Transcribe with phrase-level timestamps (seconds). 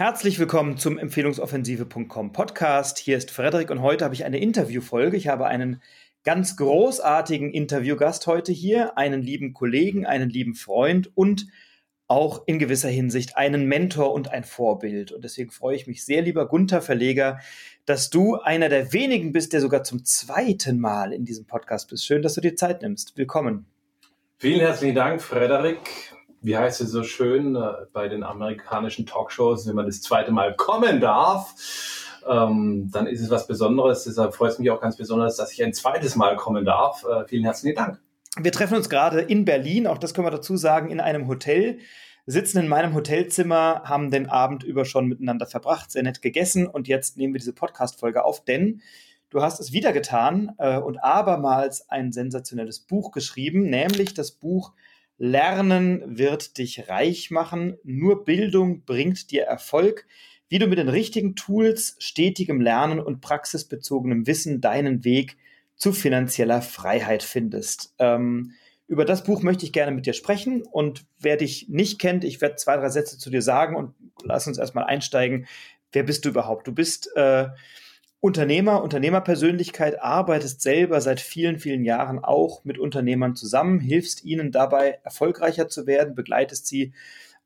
[0.00, 2.96] Herzlich willkommen zum Empfehlungsoffensive.com Podcast.
[2.96, 5.14] Hier ist Frederik und heute habe ich eine Interviewfolge.
[5.14, 5.82] Ich habe einen
[6.24, 11.48] ganz großartigen Interviewgast heute hier, einen lieben Kollegen, einen lieben Freund und
[12.08, 15.12] auch in gewisser Hinsicht einen Mentor und ein Vorbild.
[15.12, 17.38] Und deswegen freue ich mich sehr, lieber Gunther Verleger,
[17.84, 22.06] dass du einer der wenigen bist, der sogar zum zweiten Mal in diesem Podcast bist.
[22.06, 23.18] Schön, dass du dir Zeit nimmst.
[23.18, 23.66] Willkommen.
[24.38, 25.76] Vielen herzlichen Dank, Frederik
[26.42, 27.60] wie heißt es so schön äh,
[27.92, 31.54] bei den amerikanischen Talkshows, wenn man das zweite Mal kommen darf,
[32.28, 34.04] ähm, dann ist es was Besonderes.
[34.04, 37.04] Deshalb freut es mich auch ganz besonders, dass ich ein zweites Mal kommen darf.
[37.04, 38.00] Äh, vielen herzlichen Dank.
[38.38, 41.78] Wir treffen uns gerade in Berlin, auch das können wir dazu sagen, in einem Hotel,
[42.26, 46.86] sitzen in meinem Hotelzimmer, haben den Abend über schon miteinander verbracht, sehr nett gegessen und
[46.86, 48.82] jetzt nehmen wir diese Podcast-Folge auf, denn
[49.30, 54.72] du hast es wieder getan äh, und abermals ein sensationelles Buch geschrieben, nämlich das Buch
[55.22, 57.76] Lernen wird dich reich machen.
[57.84, 60.06] Nur Bildung bringt dir Erfolg.
[60.48, 65.36] Wie du mit den richtigen Tools, stetigem Lernen und praxisbezogenem Wissen deinen Weg
[65.76, 67.94] zu finanzieller Freiheit findest.
[67.98, 68.52] Ähm,
[68.86, 70.62] über das Buch möchte ich gerne mit dir sprechen.
[70.62, 73.94] Und wer dich nicht kennt, ich werde zwei, drei Sätze zu dir sagen und
[74.24, 75.46] lass uns erstmal einsteigen.
[75.92, 76.66] Wer bist du überhaupt?
[76.66, 77.48] Du bist äh,
[78.22, 85.00] Unternehmer, Unternehmerpersönlichkeit, arbeitest selber seit vielen, vielen Jahren auch mit Unternehmern zusammen, hilfst ihnen dabei,
[85.04, 86.92] erfolgreicher zu werden, begleitest sie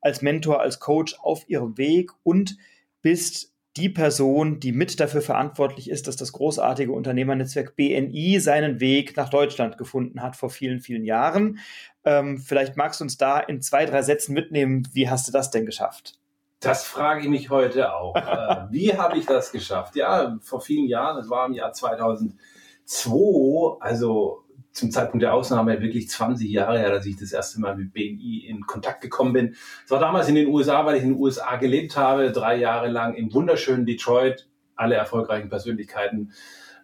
[0.00, 2.56] als Mentor, als Coach auf ihrem Weg und
[3.02, 9.16] bist die Person, die mit dafür verantwortlich ist, dass das großartige Unternehmernetzwerk BNI seinen Weg
[9.16, 11.58] nach Deutschland gefunden hat vor vielen, vielen Jahren.
[12.04, 14.88] Ähm, vielleicht magst du uns da in zwei, drei Sätzen mitnehmen.
[14.92, 16.18] Wie hast du das denn geschafft?
[16.64, 18.14] Das frage ich mich heute auch.
[18.24, 19.96] Äh, wie habe ich das geschafft?
[19.96, 26.08] Ja, vor vielen Jahren, das war im Jahr 2002, also zum Zeitpunkt der Ausnahme wirklich
[26.08, 29.54] 20 Jahre her, dass ich das erste Mal mit BNI in Kontakt gekommen bin.
[29.84, 32.88] Es war damals in den USA, weil ich in den USA gelebt habe, drei Jahre
[32.88, 34.48] lang im wunderschönen Detroit.
[34.74, 36.32] Alle erfolgreichen Persönlichkeiten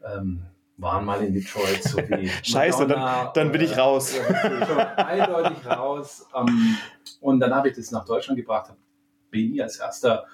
[0.05, 0.45] ähm,
[0.77, 4.15] waren mal in Detroit, so wie Scheiße, dann, dann bin ich raus.
[4.15, 6.29] schon eindeutig raus.
[6.35, 6.77] Ähm,
[7.21, 8.79] und dann habe ich das nach Deutschland gebracht, habe
[9.31, 10.27] BI als erster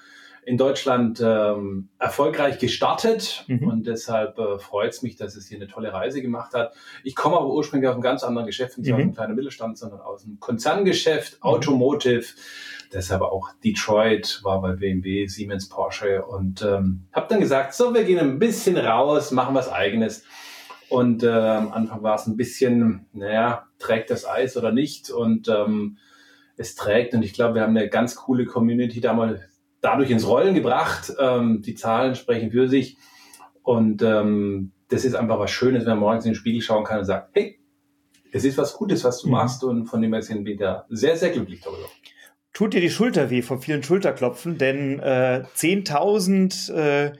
[0.47, 3.67] in Deutschland ähm, erfolgreich gestartet mhm.
[3.67, 6.73] und deshalb äh, freut es mich, dass es hier eine tolle Reise gemacht hat.
[7.03, 8.93] Ich komme aber ursprünglich aus einem ganz anderen Geschäft, nicht mhm.
[8.93, 11.49] aus einem kleinen Mittelstand, sondern aus einem Konzerngeschäft, mhm.
[11.49, 12.25] Automotive.
[12.93, 18.05] Deshalb auch Detroit war bei BMW, Siemens, Porsche und ähm, habe dann gesagt, so, wir
[18.05, 20.23] gehen ein bisschen raus, machen was Eigenes.
[20.87, 25.09] Und äh, am Anfang war es ein bisschen, naja, trägt das Eis oder nicht?
[25.09, 25.97] Und ähm,
[26.57, 27.13] es trägt.
[27.13, 29.47] Und ich glaube, wir haben eine ganz coole Community da mal
[29.81, 31.13] dadurch ins Rollen gebracht.
[31.19, 32.97] Ähm, die Zahlen sprechen für sich.
[33.63, 36.99] Und ähm, das ist einfach was Schönes, wenn man morgens in den Spiegel schauen kann
[36.99, 37.59] und sagt, hey,
[38.31, 39.33] es ist was Gutes, was du mhm.
[39.33, 39.63] machst.
[39.63, 41.87] Und von dem her sind wir da sehr, sehr glücklich darüber.
[42.53, 47.13] Tut dir die Schulter weh von vielen Schulterklopfen, denn äh, 10.000 äh,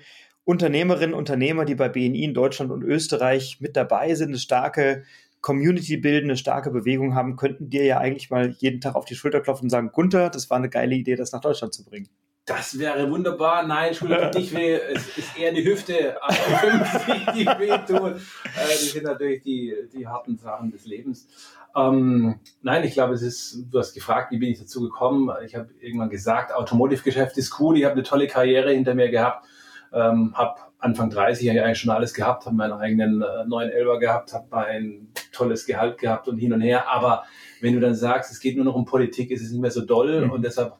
[0.45, 5.03] Unternehmerinnen und Unternehmer, die bei BNI in Deutschland und Österreich mit dabei sind, eine starke
[5.47, 9.15] Community bilden, eine starke Bewegung haben, könnten dir ja eigentlich mal jeden Tag auf die
[9.15, 12.09] Schulter klopfen und sagen, Gunther, das war eine geile Idee, das nach Deutschland zu bringen.
[12.43, 13.65] Das wäre wunderbar.
[13.65, 14.73] Nein, Schulter tut nicht weh.
[14.73, 18.15] Es ist eher die Hüfte, 50, die wehtun.
[18.15, 21.29] Äh, die sind natürlich die, die harten Sachen des Lebens.
[21.73, 25.33] Ähm, nein, ich glaube, es ist, du hast gefragt, wie bin ich dazu gekommen?
[25.45, 27.77] Ich habe irgendwann gesagt, Automotive-Geschäft ist cool.
[27.77, 29.45] Ich habe eine tolle Karriere hinter mir gehabt.
[29.93, 33.71] Ähm, habe Anfang 30 habe ich eigentlich schon alles gehabt, habe meinen eigenen äh, neuen
[33.71, 36.87] Elber gehabt, habe ein tolles Gehalt gehabt und hin und her.
[36.89, 37.23] Aber
[37.61, 39.85] wenn du dann sagst, es geht nur noch um Politik, ist es nicht mehr so
[39.85, 40.31] doll mhm.
[40.31, 40.75] und deshalb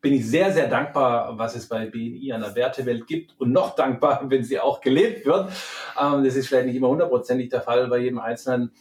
[0.00, 3.74] bin ich sehr, sehr dankbar, was es bei BNI an der Wertewelt gibt und noch
[3.74, 5.50] dankbar, wenn sie auch gelebt wird.
[6.00, 8.72] Ähm, das ist vielleicht nicht immer hundertprozentig der Fall bei jedem Einzelnen.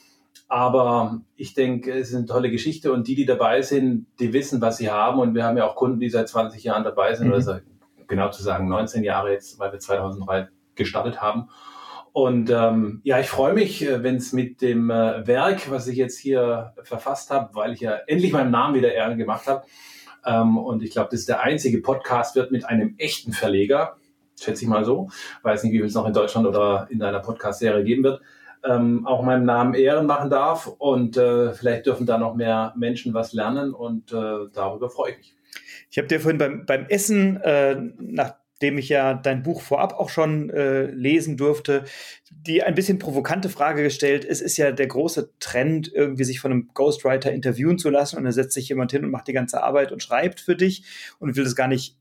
[0.48, 4.62] Aber ich denke, es ist eine tolle Geschichte und die, die dabei sind, die wissen,
[4.62, 5.20] was sie haben.
[5.20, 7.34] Und wir haben ja auch Kunden, die seit 20 Jahren dabei sind mhm.
[7.34, 7.64] oder seit
[8.10, 11.50] genau zu sagen 19 Jahre jetzt, weil wir 2003 gestartet haben.
[12.12, 15.96] Und ähm, ja, ich freue mich, äh, wenn es mit dem äh, Werk, was ich
[15.96, 19.64] jetzt hier verfasst habe, weil ich ja endlich meinem Namen wieder Ehren gemacht habe.
[20.26, 23.98] Ähm, und ich glaube, das ist der einzige Podcast wird mit einem echten Verleger,
[24.40, 25.10] schätze ich mal so.
[25.44, 28.22] Weiß nicht, wie viel es noch in Deutschland oder in deiner Podcast-Serie geben wird.
[28.64, 30.68] Ähm, auch meinem Namen Ehren machen darf.
[30.68, 33.74] Und äh, vielleicht dürfen da noch mehr Menschen was lernen.
[33.74, 35.36] Und äh, darüber freue ich mich.
[35.90, 40.10] Ich habe dir vorhin beim, beim Essen, äh, nachdem ich ja dein Buch vorab auch
[40.10, 41.86] schon äh, lesen durfte,
[42.30, 44.26] die ein bisschen provokante Frage gestellt.
[44.26, 48.26] Es ist ja der große Trend, irgendwie sich von einem Ghostwriter interviewen zu lassen und
[48.26, 50.84] dann setzt sich jemand hin und macht die ganze Arbeit und schreibt für dich
[51.20, 52.00] und will das gar nicht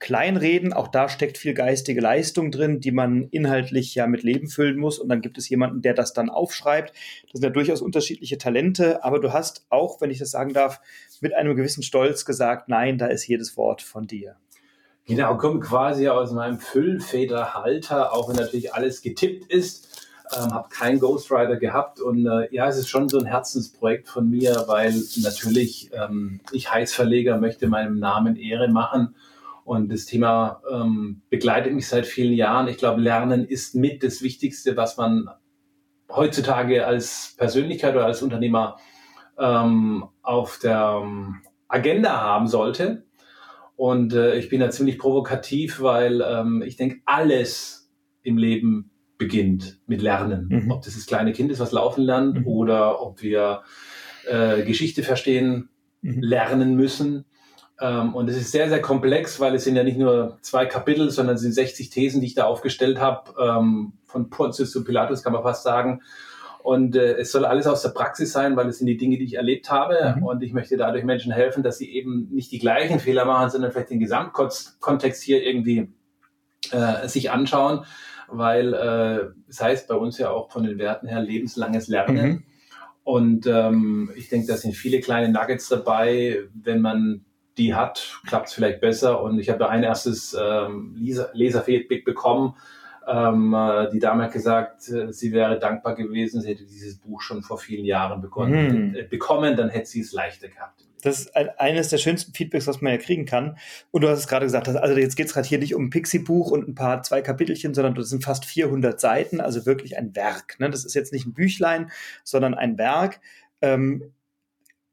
[0.00, 0.72] kleinreden.
[0.72, 4.98] Auch da steckt viel geistige Leistung drin, die man inhaltlich ja mit Leben füllen muss.
[4.98, 6.92] Und dann gibt es jemanden, der das dann aufschreibt.
[7.30, 9.04] Das sind ja durchaus unterschiedliche Talente.
[9.04, 10.80] Aber du hast auch, wenn ich das sagen darf,
[11.20, 14.36] mit einem gewissen Stolz gesagt, nein, da ist jedes Wort von dir.
[15.06, 20.06] Genau, kommt quasi aus meinem Füllfederhalter, auch wenn natürlich alles getippt ist.
[20.32, 24.30] Ähm, habe keinen Ghostwriter gehabt und äh, ja, es ist schon so ein Herzensprojekt von
[24.30, 29.16] mir, weil natürlich ähm, ich Heißverleger möchte meinem Namen Ehre machen
[29.64, 32.68] und das Thema ähm, begleitet mich seit vielen Jahren.
[32.68, 35.28] Ich glaube, Lernen ist mit das Wichtigste, was man
[36.08, 38.76] heutzutage als Persönlichkeit oder als Unternehmer
[39.40, 41.36] ähm, auf der ähm,
[41.68, 43.04] Agenda haben sollte.
[43.76, 47.90] Und äh, ich bin da ziemlich provokativ, weil ähm, ich denke, alles
[48.22, 50.48] im Leben beginnt mit Lernen.
[50.50, 50.70] Mhm.
[50.70, 52.46] Ob das das kleine Kind ist, was laufen lernt, mhm.
[52.46, 53.62] oder ob wir
[54.26, 55.70] äh, Geschichte verstehen,
[56.02, 56.20] mhm.
[56.20, 57.24] lernen müssen.
[57.80, 61.10] Ähm, und es ist sehr, sehr komplex, weil es sind ja nicht nur zwei Kapitel,
[61.10, 63.32] sondern es sind 60 Thesen, die ich da aufgestellt habe.
[63.40, 66.02] Ähm, von Pontius zu Pilatus kann man fast sagen.
[66.62, 69.24] Und äh, es soll alles aus der Praxis sein, weil es sind die Dinge, die
[69.24, 70.16] ich erlebt habe.
[70.16, 70.22] Mhm.
[70.24, 73.72] Und ich möchte dadurch Menschen helfen, dass sie eben nicht die gleichen Fehler machen, sondern
[73.72, 75.92] vielleicht den Gesamtkontext hier irgendwie
[76.70, 77.84] äh, sich anschauen.
[78.28, 82.28] Weil äh, es heißt bei uns ja auch von den Werten her lebenslanges Lernen.
[82.28, 82.42] Mhm.
[83.02, 86.40] Und ähm, ich denke, da sind viele kleine Nuggets dabei.
[86.54, 87.24] Wenn man
[87.58, 89.22] die hat, klappt es vielleicht besser.
[89.22, 92.54] Und ich habe da ein erstes ähm, Leser Leserfeedback bekommen.
[93.06, 97.20] Ähm, äh, die Dame hat gesagt, äh, sie wäre dankbar gewesen, sie hätte dieses Buch
[97.20, 99.08] schon vor vielen Jahren bekommen, mm.
[99.08, 100.84] bekommen dann hätte sie es leichter gehabt.
[101.02, 103.56] Das ist ein, eines der schönsten Feedbacks, was man ja kriegen kann.
[103.90, 105.90] Und du hast es gerade gesagt, also jetzt geht es gerade hier nicht um ein
[105.90, 110.14] Pixie-Buch und ein paar zwei Kapitelchen, sondern das sind fast 400 Seiten, also wirklich ein
[110.14, 110.58] Werk.
[110.58, 110.70] Ne?
[110.70, 111.90] Das ist jetzt nicht ein Büchlein,
[112.22, 113.20] sondern ein Werk.
[113.62, 114.12] Ähm,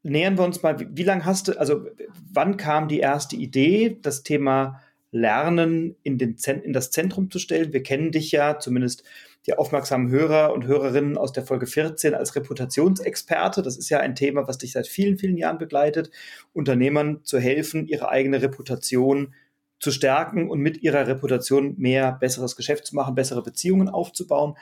[0.04, 1.86] nähern wir uns mal, wie, wie lange hast du, also
[2.31, 4.81] wann kam die erste Idee, das Thema
[5.19, 7.74] Lernen in, den, in das Zentrum zu stellen?
[7.74, 9.04] Wir kennen dich ja, zumindest
[9.46, 13.62] die aufmerksamen Hörer und Hörerinnen aus der Folge 14 als Reputationsexperte.
[13.62, 16.12] Das ist ja ein Thema, was dich seit vielen, vielen Jahren begleitet,
[16.54, 19.34] Unternehmern zu helfen, ihre eigene Reputation
[19.80, 24.56] zu stärken und mit ihrer Reputation mehr besseres Geschäft zu machen, bessere Beziehungen aufzubauen.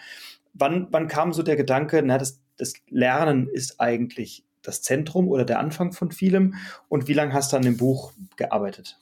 [0.54, 5.46] Wann, wann kam so der Gedanke, na, das, das Lernen ist eigentlich das Zentrum oder
[5.46, 6.56] der Anfang von vielem?
[6.90, 8.98] Und wie lange hast du an dem Buch gearbeitet?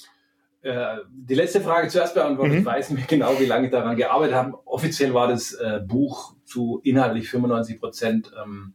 [0.64, 2.54] Äh, die letzte Frage zuerst beantwortet.
[2.54, 2.60] Mhm.
[2.60, 4.54] Ich weiß nicht genau, wie lange ich daran gearbeitet habe.
[4.66, 8.74] Offiziell war das äh, Buch zu inhaltlich 95 Prozent ähm,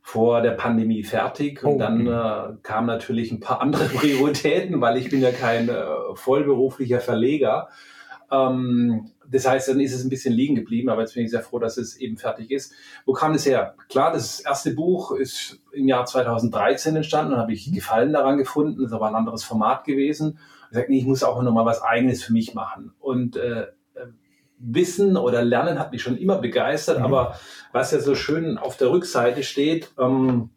[0.00, 1.62] vor der Pandemie fertig.
[1.62, 1.78] Und oh.
[1.78, 7.00] dann äh, kamen natürlich ein paar andere Prioritäten, weil ich bin ja kein äh, vollberuflicher
[7.00, 7.68] Verleger.
[8.30, 11.42] Ähm, das heißt, dann ist es ein bisschen liegen geblieben, aber jetzt bin ich sehr
[11.42, 12.72] froh, dass es eben fertig ist.
[13.04, 13.74] Wo kam es her?
[13.88, 18.82] Klar, das erste Buch ist im Jahr 2013 entstanden und habe ich Gefallen daran gefunden.
[18.82, 20.38] Das aber ein anderes Format gewesen.
[20.70, 22.92] Ich sagte, nee, ich muss auch noch mal was Eigenes für mich machen.
[23.00, 23.66] Und äh,
[24.58, 27.04] Wissen oder Lernen hat mich schon immer begeistert, mhm.
[27.04, 27.38] aber
[27.72, 30.50] was ja so schön auf der Rückseite steht, ähm,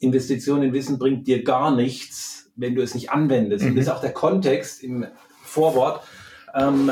[0.00, 3.64] Investition in Wissen bringt dir gar nichts, wenn du es nicht anwendest.
[3.64, 3.70] Mhm.
[3.70, 5.06] Und das ist auch der Kontext im
[5.42, 6.02] Vorwort.
[6.54, 6.90] Ähm,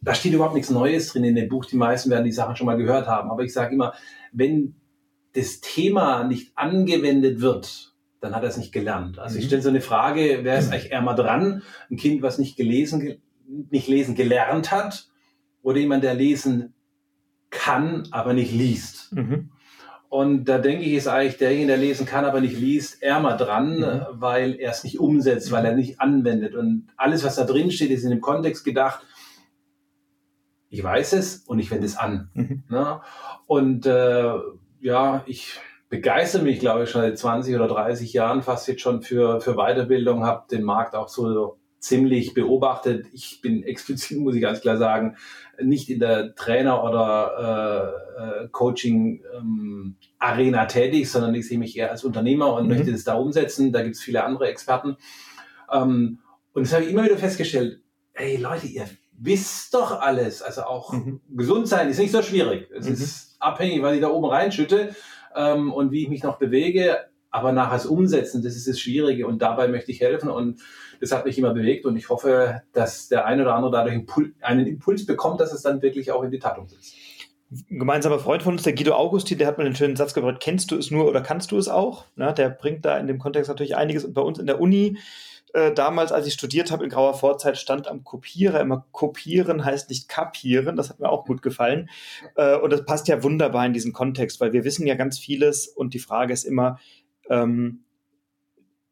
[0.00, 1.64] da steht überhaupt nichts Neues drin in dem Buch.
[1.64, 3.30] Die meisten werden die Sachen schon mal gehört haben.
[3.30, 3.94] Aber ich sage immer,
[4.32, 4.74] wenn
[5.34, 9.18] das Thema nicht angewendet wird, dann hat er es nicht gelernt.
[9.18, 9.40] Also mhm.
[9.40, 11.62] ich stelle so eine Frage, wer ist eigentlich mal dran?
[11.90, 13.20] Ein Kind, was nicht gelesen,
[13.70, 15.08] nicht lesen gelernt hat
[15.62, 16.74] oder jemand, der lesen
[17.50, 19.12] kann, aber nicht liest.
[19.12, 19.50] Mhm.
[20.12, 23.78] Und da denke ich, ist eigentlich derjenige, der lesen kann, aber nicht liest, ärmer dran,
[23.78, 24.02] mhm.
[24.10, 26.54] weil er es nicht umsetzt, weil er nicht anwendet.
[26.54, 29.06] Und alles, was da drin steht, ist in dem Kontext gedacht,
[30.68, 32.28] ich weiß es und ich wende es an.
[32.34, 32.62] Mhm.
[32.68, 33.00] Ne?
[33.46, 34.34] Und äh,
[34.82, 39.00] ja, ich begeistere mich, glaube ich, schon seit 20 oder 30 Jahren fast jetzt schon
[39.00, 43.08] für, für Weiterbildung, habe den Markt auch so ziemlich beobachtet.
[43.12, 45.16] Ich bin explizit, muss ich ganz klar sagen,
[45.60, 51.90] nicht in der Trainer- oder äh, äh Coaching-Arena ähm, tätig, sondern ich sehe mich eher
[51.90, 52.70] als Unternehmer und mhm.
[52.70, 53.72] möchte das da umsetzen.
[53.72, 54.96] Da gibt es viele andere Experten.
[55.70, 56.20] Ähm,
[56.54, 57.80] und das habe ich immer wieder festgestellt,
[58.12, 58.86] hey Leute, ihr
[59.18, 60.42] wisst doch alles.
[60.42, 61.20] Also auch mhm.
[61.30, 62.68] gesund sein ist nicht so schwierig.
[62.74, 62.92] Es mhm.
[62.92, 64.94] ist abhängig, was ich da oben reinschütte
[65.34, 66.98] ähm, und wie ich mich noch bewege.
[67.32, 70.60] Aber nachher das Umsetzen, das ist das Schwierige und dabei möchte ich helfen und
[71.00, 74.00] das hat mich immer bewegt und ich hoffe, dass der eine oder andere dadurch
[74.42, 76.94] einen Impuls bekommt, dass es dann wirklich auch in die Tat umsetzt.
[77.50, 80.38] Ein gemeinsamer Freund von uns, der Guido Augusti, der hat mal einen schönen Satz gebracht,
[80.40, 82.04] kennst du es nur oder kannst du es auch?
[82.16, 84.98] Na, der bringt da in dem Kontext natürlich einiges und bei uns in der Uni
[85.54, 89.90] äh, damals, als ich studiert habe in grauer Vorzeit, stand am Kopierer immer kopieren heißt
[89.90, 90.76] nicht kapieren.
[90.76, 91.90] Das hat mir auch gut gefallen.
[92.36, 95.68] Äh, und das passt ja wunderbar in diesen Kontext, weil wir wissen ja ganz vieles
[95.68, 96.78] und die Frage ist immer,
[97.28, 97.84] ähm,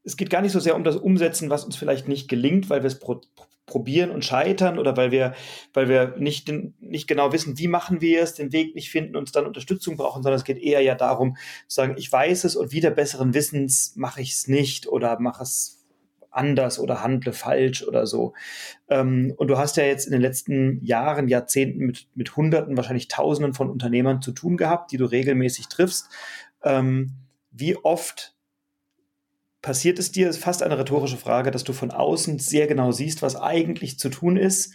[0.03, 2.83] es geht gar nicht so sehr um das Umsetzen, was uns vielleicht nicht gelingt, weil
[2.83, 3.21] wir es pro
[3.67, 5.33] probieren und scheitern oder weil wir,
[5.73, 9.31] weil wir nicht, nicht genau wissen, wie machen wir es, den Weg nicht finden, uns
[9.31, 11.37] dann Unterstützung brauchen, sondern es geht eher ja darum,
[11.69, 15.45] zu sagen, ich weiß es und wieder besseren Wissens mache ich es nicht oder mache
[15.45, 15.87] es
[16.31, 18.35] anders oder handle falsch oder so.
[18.89, 23.09] Ähm, und du hast ja jetzt in den letzten Jahren, Jahrzehnten mit, mit Hunderten, wahrscheinlich
[23.09, 26.09] Tausenden von Unternehmern zu tun gehabt, die du regelmäßig triffst.
[26.63, 27.13] Ähm,
[27.51, 28.35] wie oft
[29.63, 33.23] passiert es dir, ist fast eine rhetorische Frage, dass du von außen sehr genau siehst,
[33.23, 34.73] was eigentlich zu tun ist.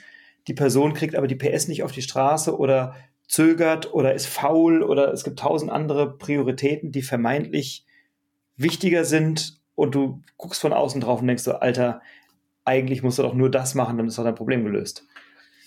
[0.48, 2.96] Die Person kriegt aber die PS nicht auf die Straße oder
[3.28, 7.86] zögert oder ist faul oder es gibt tausend andere Prioritäten, die vermeintlich
[8.56, 12.02] wichtiger sind und du guckst von außen drauf und denkst so, Alter,
[12.64, 15.06] eigentlich musst du doch nur das machen, dann ist doch dein Problem gelöst.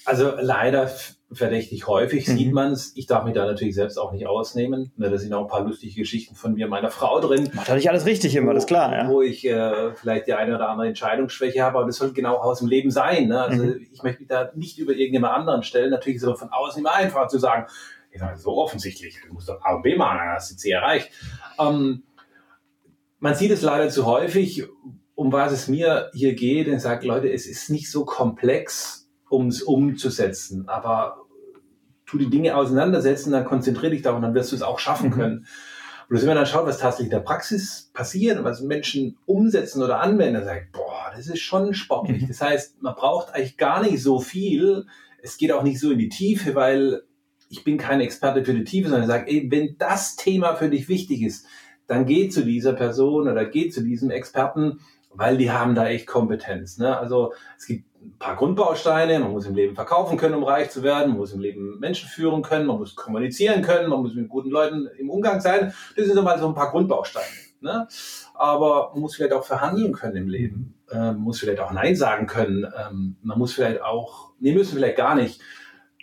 [0.04, 0.90] Also leider
[1.30, 2.36] verdächtig häufig mhm.
[2.36, 2.92] sieht man es.
[2.96, 4.92] Ich darf mich da natürlich selbst auch nicht ausnehmen.
[4.96, 7.50] Ne, da sind auch ein paar lustige Geschichten von mir, meiner Frau drin.
[7.52, 8.92] Macht nicht alles richtig immer, wo, das ist klar.
[8.92, 9.08] Ja.
[9.08, 12.60] Wo ich äh, vielleicht die eine oder andere Entscheidungsschwäche habe, aber das soll genau aus
[12.60, 13.28] dem Leben sein.
[13.28, 13.40] Ne?
[13.40, 13.86] Also mhm.
[13.92, 15.90] ich möchte mich da nicht über irgendjemand anderen stellen.
[15.90, 17.66] Natürlich ist es aber von außen immer einfach zu sagen,
[18.10, 20.70] ich sage, so offensichtlich, du musst doch A und B machen, dann hast du C
[20.70, 21.10] erreicht.
[21.58, 22.04] Ähm,
[23.18, 24.64] man sieht es leider zu häufig,
[25.14, 28.97] um was es mir hier geht, und sagt, Leute, es ist nicht so komplex,
[29.30, 30.68] um es umzusetzen.
[30.68, 31.26] Aber
[32.06, 35.10] tu die Dinge auseinandersetzen, dann konzentriere dich darauf und dann wirst du es auch schaffen
[35.10, 35.14] mhm.
[35.14, 35.46] können.
[36.08, 39.82] Und wenn man dann schaut, was tatsächlich in der Praxis passiert und was Menschen umsetzen
[39.82, 42.22] oder anwenden, dann sagt, boah, das ist schon sportlich.
[42.22, 42.28] Mhm.
[42.28, 44.86] Das heißt, man braucht eigentlich gar nicht so viel.
[45.22, 47.02] Es geht auch nicht so in die Tiefe, weil
[47.50, 50.88] ich bin kein Experte für die Tiefe, sondern sage, ey, wenn das Thema für dich
[50.88, 51.46] wichtig ist,
[51.86, 54.80] dann geh zu dieser Person oder geh zu diesem Experten,
[55.10, 56.78] weil die haben da echt Kompetenz.
[56.78, 56.96] Ne?
[56.96, 59.18] Also es gibt ein paar Grundbausteine.
[59.18, 61.10] Man muss im Leben verkaufen können, um reich zu werden.
[61.10, 62.66] Man muss im Leben Menschen führen können.
[62.66, 63.88] Man muss kommunizieren können.
[63.90, 65.72] Man muss mit guten Leuten im Umgang sein.
[65.96, 67.26] Das sind so mal so ein paar Grundbausteine.
[67.60, 67.88] Ne?
[68.34, 70.74] Aber man muss vielleicht auch verhandeln können im Leben.
[70.90, 72.64] Ähm, man muss vielleicht auch Nein sagen können.
[72.64, 75.40] Ähm, man muss vielleicht auch, nee, müssen vielleicht gar nicht.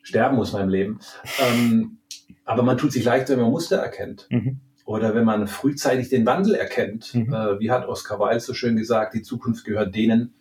[0.04, 1.00] Sterben muss man im Leben.
[1.40, 2.00] Ähm,
[2.44, 4.28] aber man tut sich leicht, wenn man Muster erkennt.
[4.30, 4.60] Mhm.
[4.86, 7.16] Oder wenn man frühzeitig den Wandel erkennt.
[7.16, 7.34] Mhm.
[7.34, 10.36] Äh, wie hat Oscar Wilde so schön gesagt, die Zukunft gehört denen,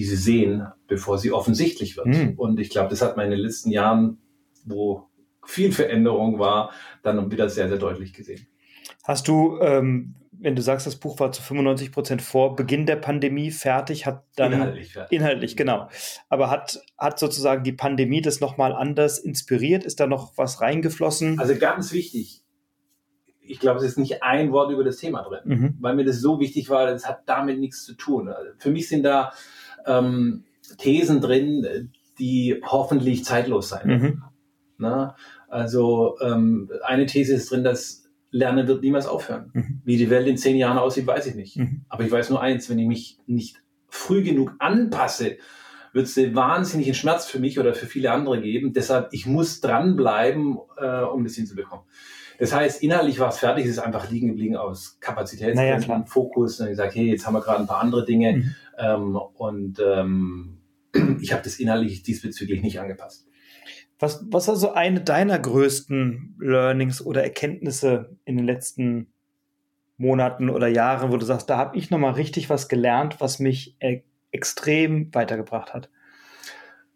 [0.00, 2.06] die sie sehen, bevor sie offensichtlich wird.
[2.06, 2.32] Mhm.
[2.38, 4.16] Und ich glaube, das hat man in den letzten Jahren,
[4.64, 5.10] wo
[5.44, 8.46] viel Veränderung war, dann wieder sehr, sehr deutlich gesehen.
[9.04, 12.96] Hast du, ähm, wenn du sagst, das Buch war zu 95 Prozent vor Beginn der
[12.96, 15.18] Pandemie fertig, hat dann inhaltlich, fertig.
[15.18, 15.88] inhaltlich genau,
[16.30, 19.84] aber hat hat sozusagen die Pandemie das nochmal anders inspiriert?
[19.84, 21.38] Ist da noch was reingeflossen?
[21.38, 22.42] Also ganz wichtig.
[23.42, 25.76] Ich glaube, es ist nicht ein Wort über das Thema drin, mhm.
[25.78, 26.86] weil mir das so wichtig war.
[26.86, 28.28] Das hat damit nichts zu tun.
[28.28, 29.32] Also für mich sind da
[29.86, 30.44] ähm,
[30.78, 34.22] Thesen drin, die hoffentlich zeitlos sein Mhm.
[34.78, 35.14] Na,
[35.48, 39.50] also ähm, eine These ist drin, dass Lernen wird niemals aufhören.
[39.52, 39.82] Mhm.
[39.84, 41.56] Wie die Welt in zehn Jahren aussieht, weiß ich nicht.
[41.56, 41.84] Mhm.
[41.88, 45.36] Aber ich weiß nur eins, wenn ich mich nicht früh genug anpasse,
[45.92, 48.72] wird es wahnsinnigen Schmerz für mich oder für viele andere geben.
[48.72, 51.84] Deshalb, ich muss dranbleiben, äh, um das hinzubekommen.
[52.38, 56.58] Das heißt, inhaltlich war es fertig, es ist einfach liegen geblieben aus Kapazitätsgrenzen, naja, Fokus.
[56.60, 58.54] Und ich sage, hey, jetzt haben wir gerade ein paar andere Dinge mhm.
[58.80, 60.58] Ähm, und ähm,
[61.20, 63.26] ich habe das inhaltlich diesbezüglich nicht angepasst.
[63.98, 69.12] Was, was war so eine deiner größten Learnings oder Erkenntnisse in den letzten
[69.98, 73.76] Monaten oder Jahren, wo du sagst, da habe ich nochmal richtig was gelernt, was mich
[73.80, 75.90] e extrem weitergebracht hat?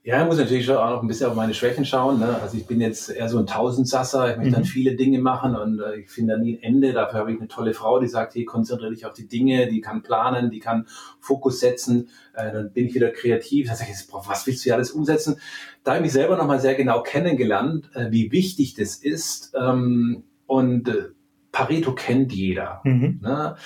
[0.07, 2.21] Ja, ich muss natürlich auch noch ein bisschen auf meine Schwächen schauen.
[2.21, 2.39] Ne?
[2.43, 4.55] Also ich bin jetzt eher so ein Tausendsasser, ich möchte mhm.
[4.57, 6.93] dann viele Dinge machen und äh, ich finde da nie ein Ende.
[6.93, 9.81] Dafür habe ich eine tolle Frau, die sagt, hey, konzentriere dich auf die Dinge, die
[9.81, 10.87] kann planen, die kann
[11.21, 12.11] Fokus setzen.
[12.35, 13.69] Äh, dann bin ich wieder kreativ.
[13.69, 15.41] Dann sage ich, was willst du hier alles umsetzen?
[15.85, 19.55] Da habe ich mich selber nochmal sehr genau kennengelernt, äh, wie wichtig das ist.
[19.59, 21.13] Ähm, und äh,
[21.51, 22.83] Pareto kennt jeder.
[22.85, 23.21] Mhm.
[23.23, 23.57] Ne?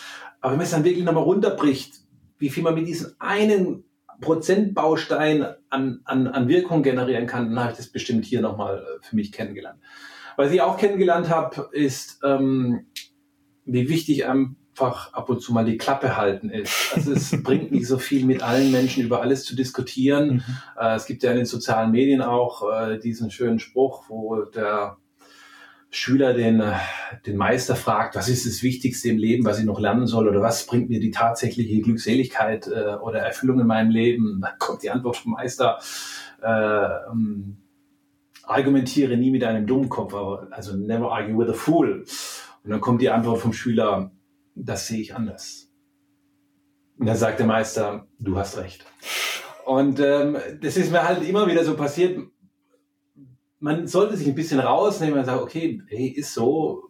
[0.40, 1.94] Aber wenn man es dann wirklich nochmal runterbricht,
[2.38, 3.82] wie viel man mit diesem einen
[4.20, 9.04] Prozentbaustein an, an, an Wirkung generieren kann, dann habe ich das bestimmt hier nochmal äh,
[9.06, 9.80] für mich kennengelernt.
[10.36, 12.86] Was ich auch kennengelernt habe, ist, ähm,
[13.64, 16.92] wie wichtig einfach ab und zu mal die Klappe halten ist.
[16.94, 20.34] Also es bringt nicht so viel, mit allen Menschen über alles zu diskutieren.
[20.34, 20.42] Mhm.
[20.80, 24.96] Äh, es gibt ja in den sozialen Medien auch äh, diesen schönen Spruch, wo der
[25.90, 26.74] Schüler den, äh,
[27.26, 30.42] den Meister fragt, was ist das Wichtigste im Leben, was ich noch lernen soll oder
[30.42, 34.90] was bringt mir die tatsächliche Glückseligkeit äh, oder Erfüllung in meinem Leben, dann kommt die
[34.90, 35.78] Antwort vom Meister,
[36.42, 37.56] äh, ähm,
[38.42, 40.14] argumentiere nie mit einem Dummkopf,
[40.50, 42.04] also never argue with a fool.
[42.64, 44.10] Und dann kommt die Antwort vom Schüler,
[44.54, 45.70] das sehe ich anders.
[46.98, 48.84] Und dann sagt der Meister, du hast recht.
[49.64, 52.18] Und ähm, das ist mir halt immer wieder so passiert
[53.60, 56.84] man sollte sich ein bisschen rausnehmen und sagen, okay, hey, ist so,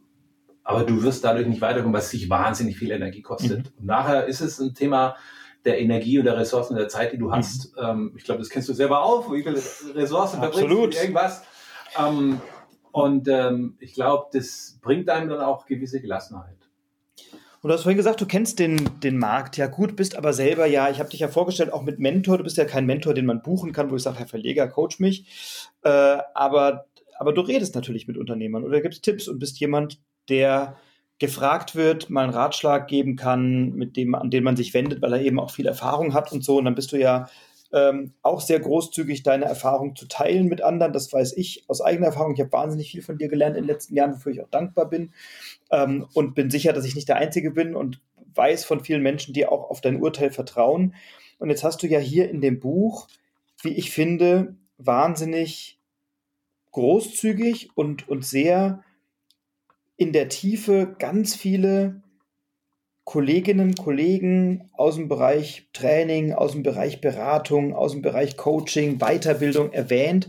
[0.64, 3.58] aber du wirst dadurch nicht weiterkommen, was sich wahnsinnig viel Energie kostet.
[3.58, 3.78] Mhm.
[3.78, 5.16] Und nachher ist es ein Thema
[5.64, 7.74] der Energie und der Ressourcen der Zeit, die du hast.
[7.76, 7.82] Mhm.
[7.82, 9.56] Ähm, ich glaube, das kennst du selber auch, wie viele
[9.94, 11.42] Ressourcen verbringst du irgendwas.
[11.98, 12.40] Ähm,
[12.92, 16.56] und ähm, ich glaube, das bringt einem dann auch gewisse Gelassenheit.
[17.62, 20.32] Und Und du hast vorhin gesagt, du kennst den, den Markt ja gut, bist aber
[20.32, 22.38] selber ja, ich habe dich ja vorgestellt, auch mit Mentor.
[22.38, 25.00] Du bist ja kein Mentor, den man buchen kann, wo ich sage, Herr Verleger, coach
[25.00, 25.67] mich.
[25.82, 26.86] Äh, aber,
[27.18, 30.76] aber du redest natürlich mit Unternehmern oder gibst Tipps und bist jemand, der
[31.18, 35.12] gefragt wird, mal einen Ratschlag geben kann, mit dem, an den man sich wendet, weil
[35.12, 36.58] er eben auch viel Erfahrung hat und so.
[36.58, 37.28] Und dann bist du ja
[37.72, 40.92] ähm, auch sehr großzügig, deine Erfahrung zu teilen mit anderen.
[40.92, 42.34] Das weiß ich aus eigener Erfahrung.
[42.34, 44.88] Ich habe wahnsinnig viel von dir gelernt in den letzten Jahren, wofür ich auch dankbar
[44.88, 45.12] bin.
[45.70, 48.00] Ähm, und bin sicher, dass ich nicht der Einzige bin und
[48.34, 50.94] weiß von vielen Menschen, die auch auf dein Urteil vertrauen.
[51.38, 53.08] Und jetzt hast du ja hier in dem Buch,
[53.62, 55.78] wie ich finde, wahnsinnig
[56.72, 58.82] großzügig und, und sehr
[59.96, 62.02] in der Tiefe ganz viele
[63.08, 69.72] Kolleginnen, Kollegen aus dem Bereich Training, aus dem Bereich Beratung, aus dem Bereich Coaching, Weiterbildung
[69.72, 70.28] erwähnt,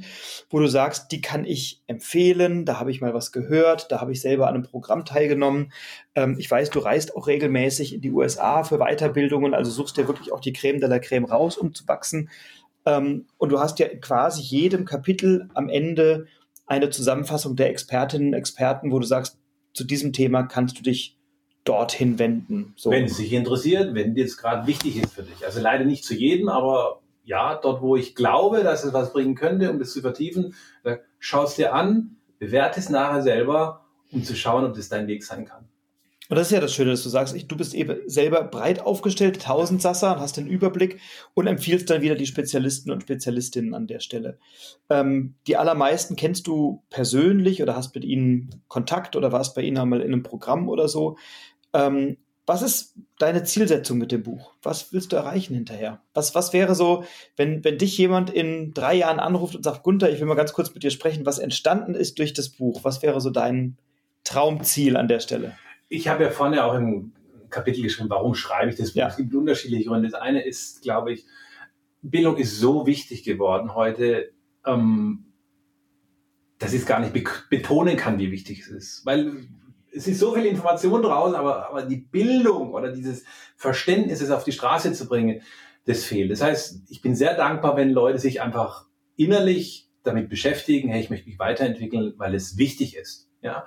[0.49, 4.13] wo du sagst, die kann ich empfehlen, da habe ich mal was gehört, da habe
[4.13, 5.73] ich selber an einem Programm teilgenommen.
[6.15, 10.07] Ähm, ich weiß, du reist auch regelmäßig in die USA für Weiterbildungen, also suchst dir
[10.07, 12.29] wirklich auch die Creme de la Creme raus, um zu wachsen.
[12.97, 16.27] Ähm, und du hast ja quasi jedem Kapitel am Ende
[16.65, 19.37] eine Zusammenfassung der Expertinnen und Experten, wo du sagst,
[19.73, 21.17] zu diesem Thema kannst du dich
[21.63, 22.73] dorthin wenden.
[22.75, 22.91] So.
[22.91, 25.45] Wenn es dich interessiert, wenn es gerade wichtig ist für dich.
[25.45, 29.35] Also leider nicht zu jedem, aber ja, dort, wo ich glaube, dass es was bringen
[29.35, 30.55] könnte, um das zu vertiefen,
[31.19, 35.23] schau es dir an, bewerte es nachher selber, um zu schauen, ob das dein Weg
[35.23, 35.68] sein kann.
[36.29, 38.81] Und das ist ja das Schöne, dass du sagst, ich, du bist eben selber breit
[38.81, 40.99] aufgestellt, tausend Sasser und hast den Überblick
[41.33, 44.37] und empfiehlst dann wieder die Spezialisten und Spezialistinnen an der Stelle.
[44.91, 49.79] Ähm, die allermeisten kennst du persönlich oder hast mit ihnen Kontakt oder warst bei ihnen
[49.79, 51.17] einmal in einem Programm oder so.
[51.73, 54.53] Ähm, was ist deine Zielsetzung mit dem Buch?
[54.61, 56.01] Was willst du erreichen hinterher?
[56.13, 57.05] Was, was wäre so,
[57.37, 60.53] wenn, wenn dich jemand in drei Jahren anruft und sagt, Gunther, ich will mal ganz
[60.53, 62.83] kurz mit dir sprechen, was entstanden ist durch das Buch?
[62.83, 63.77] Was wäre so dein
[64.23, 65.55] Traumziel an der Stelle?
[65.89, 67.13] Ich habe ja vorne auch im
[67.49, 68.99] Kapitel geschrieben, warum schreibe ich das Buch?
[68.99, 69.07] Ja.
[69.07, 70.09] Es gibt unterschiedliche Gründe.
[70.09, 71.25] Das eine ist, glaube ich,
[72.01, 74.31] Bildung ist so wichtig geworden heute,
[74.65, 75.25] ähm,
[76.59, 79.05] dass ich es gar nicht be betonen kann, wie wichtig es ist.
[79.05, 79.47] Weil
[79.91, 83.25] es ist so viel Information draußen, aber, aber die Bildung oder dieses
[83.55, 85.41] Verständnis, es auf die Straße zu bringen,
[85.85, 86.31] das fehlt.
[86.31, 91.09] Das heißt, ich bin sehr dankbar, wenn Leute sich einfach innerlich damit beschäftigen, hey, ich
[91.09, 93.29] möchte mich weiterentwickeln, weil es wichtig ist.
[93.41, 93.65] Ja.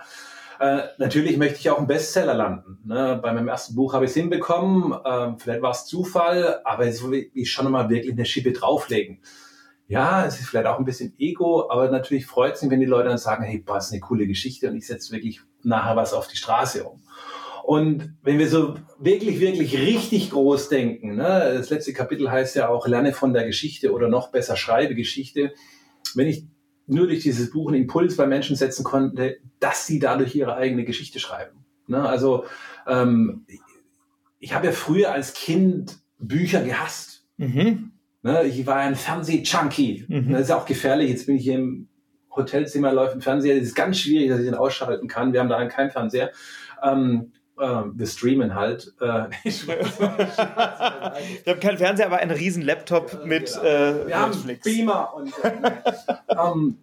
[0.62, 2.78] Äh, natürlich möchte ich auch einen Bestseller landen.
[2.84, 3.18] Ne?
[3.20, 4.96] Bei meinem ersten Buch habe ich es hinbekommen.
[5.04, 9.22] Ähm, vielleicht war es Zufall, aber es will ich schon mal wirklich eine Schippe drauflegen.
[9.88, 12.86] Ja, es ist vielleicht auch ein bisschen Ego, aber natürlich freut es mich, wenn die
[12.86, 16.14] Leute dann sagen, hey, boah, ist eine coole Geschichte und ich setze wirklich nachher was
[16.14, 17.02] auf die Straße um.
[17.64, 22.68] Und wenn wir so wirklich, wirklich richtig groß denken, ne, das letzte Kapitel heißt ja
[22.68, 25.54] auch, lerne von der Geschichte oder noch besser schreibe Geschichte.
[26.14, 26.46] Wenn ich
[26.86, 30.84] nur durch dieses Buch einen Impuls bei Menschen setzen konnte, dass sie dadurch ihre eigene
[30.84, 31.64] Geschichte schreiben.
[31.86, 32.06] Ne?
[32.06, 32.44] Also
[32.86, 33.46] ähm,
[34.38, 37.26] ich habe ja früher als Kind Bücher gehasst.
[37.36, 37.92] Mhm.
[38.22, 38.44] Ne?
[38.44, 40.06] Ich war ein Fernseh-Junkie.
[40.08, 40.32] Mhm.
[40.32, 41.10] Das ist auch gefährlich.
[41.10, 41.88] Jetzt bin ich hier im
[42.34, 43.56] Hotelzimmer, läuft ein Fernseher.
[43.56, 45.32] Es ist ganz schwierig, dass ich den ausschalten kann.
[45.32, 46.32] Wir haben da keinen Fernseher.
[46.82, 48.94] Ähm, äh, wir streamen halt.
[49.00, 53.64] Äh, ich habe keinen Fernseher, aber einen riesen Laptop mit genau.
[53.64, 56.78] äh, Wir haben Beamer und, äh, um,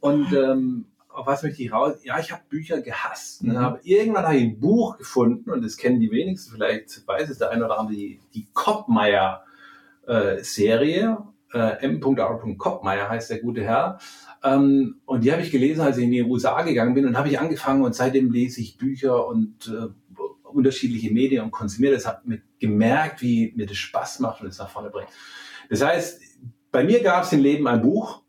[0.00, 1.94] und ähm, auf was möchte ich raus?
[2.04, 3.44] Ja, ich habe Bücher gehasst.
[3.44, 3.52] Ne?
[3.52, 3.58] Mhm.
[3.58, 7.38] Aber irgendwann habe ich ein Buch gefunden und das kennen die wenigsten, vielleicht weiß es
[7.38, 9.44] der eine oder andere, die, die Koppmeier
[10.06, 10.38] äh.
[11.54, 12.40] Äh, M.R.
[12.56, 13.98] Koppmeier heißt der gute Herr.
[14.44, 17.28] Ähm, und die habe ich gelesen, als ich in die USA gegangen bin und habe
[17.28, 19.88] ich angefangen und seitdem lese ich Bücher und äh,
[20.44, 24.68] unterschiedliche Medien und konsumiere das, habe gemerkt, wie mir das Spaß macht und es nach
[24.68, 25.08] vorne bringt.
[25.70, 26.20] Das heißt,
[26.70, 28.22] bei mir gab es im Leben ein Buch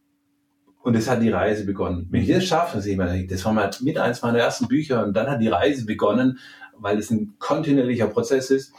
[0.82, 2.08] und es hat die Reise begonnen.
[2.10, 5.42] Wenn ich das schaffe, das war mal mit eins meiner ersten Bücher und dann hat
[5.42, 6.40] die Reise begonnen,
[6.78, 8.74] weil es ein kontinuierlicher Prozess ist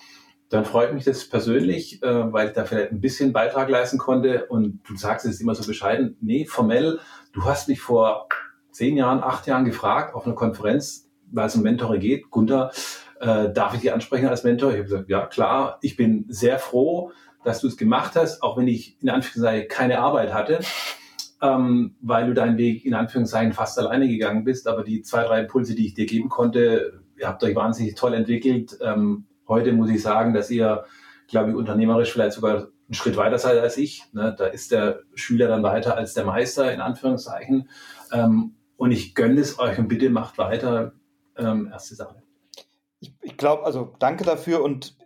[0.55, 4.47] dann freut mich das persönlich, äh, weil ich da vielleicht ein bisschen Beitrag leisten konnte.
[4.47, 7.01] Und du sagst es immer so bescheiden, nee, formell,
[7.35, 8.29] du hast mich vor
[8.71, 12.73] zehn Jahren, acht Jahren gefragt auf einer Konferenz, weil es um Mentore geht, Gunther,
[13.21, 14.71] äh, darf ich dich ansprechen als Mentor?
[14.71, 17.13] Ich habe gesagt, ja klar, ich bin sehr froh,
[17.45, 20.61] dass du es gemacht hast, auch wenn ich in Anführungszeichen keine Arbeit hatte,
[21.43, 24.67] ähm, weil du deinen Weg in Anführungszeichen fast alleine gegangen bist.
[24.67, 28.15] Aber die zwei, drei Impulse, die ich dir geben konnte, ihr habt euch wahnsinnig toll
[28.15, 28.79] entwickelt.
[28.81, 30.85] Ähm, Heute muss ich sagen, dass ihr,
[31.29, 34.05] glaube ich, unternehmerisch vielleicht sogar einen Schritt weiter seid als ich.
[34.13, 34.35] Ne?
[34.37, 37.69] Da ist der Schüler dann weiter als der Meister, in Anführungszeichen.
[38.13, 40.93] Ähm, und ich gönne es euch und bitte macht weiter.
[41.37, 42.23] Ähm, erste Sache.
[43.01, 44.97] Ich, ich glaube, also danke dafür und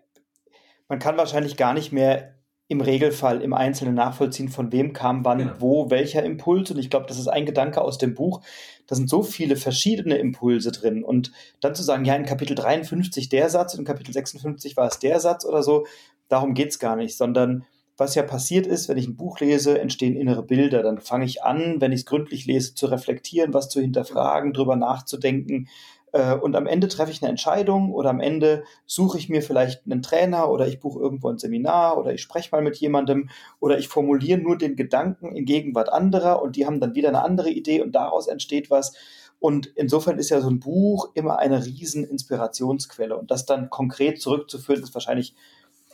[0.88, 2.34] man kann wahrscheinlich gar nicht mehr
[2.70, 5.52] im Regelfall im Einzelnen nachvollziehen, von wem kam wann, genau.
[5.58, 6.70] wo, welcher Impuls.
[6.70, 8.42] Und ich glaube, das ist ein Gedanke aus dem Buch.
[8.86, 11.02] Da sind so viele verschiedene Impulse drin.
[11.02, 14.98] Und dann zu sagen, ja, in Kapitel 53 der Satz, in Kapitel 56 war es
[14.98, 15.86] der Satz oder so,
[16.28, 17.64] darum geht es gar nicht, sondern
[17.96, 20.82] was ja passiert ist, wenn ich ein Buch lese, entstehen innere Bilder.
[20.82, 24.76] Dann fange ich an, wenn ich es gründlich lese, zu reflektieren, was zu hinterfragen, drüber
[24.76, 25.68] nachzudenken,
[26.12, 29.82] äh, und am Ende treffe ich eine Entscheidung oder am Ende suche ich mir vielleicht
[29.86, 33.28] einen Trainer oder ich buche irgendwo ein Seminar oder ich spreche mal mit jemandem
[33.60, 37.22] oder ich formuliere nur den Gedanken in Gegenwart anderer und die haben dann wieder eine
[37.22, 38.94] andere Idee und daraus entsteht was.
[39.40, 44.20] Und insofern ist ja so ein Buch immer eine riesen Inspirationsquelle und das dann konkret
[44.20, 45.34] zurückzuführen, ist wahrscheinlich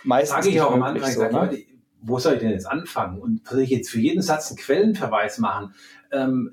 [0.05, 1.31] meistens Sage ich auch am Anfang, so, ne?
[1.31, 1.59] Leute,
[2.01, 3.21] wo soll ich denn jetzt anfangen?
[3.21, 5.75] Und soll ich jetzt für jeden Satz einen Quellenverweis machen?
[6.13, 6.53] Ähm,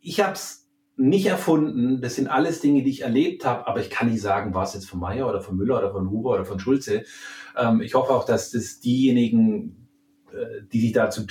[0.00, 0.64] ich habe es
[0.96, 2.00] nicht erfunden.
[2.00, 4.74] Das sind alles Dinge, die ich erlebt habe, aber ich kann nicht sagen, war es
[4.74, 7.04] jetzt von Meyer oder von Müller oder von Huber oder von Schulze.
[7.56, 9.88] Ähm, ich hoffe auch, dass das diejenigen,
[10.32, 11.26] äh, die sich da zum,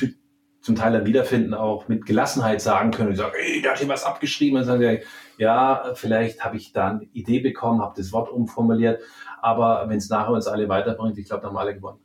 [0.62, 3.88] zum Teil dann wiederfinden, auch mit Gelassenheit sagen können und sagen, ey, da hat hier
[3.88, 5.00] was abgeschrieben und sagen,
[5.38, 9.02] ja, vielleicht habe ich da eine Idee bekommen, habe das Wort umformuliert,
[9.44, 12.00] aber wenn es nachher uns alle weiterbringt, ich glaube, dann haben alle gewonnen.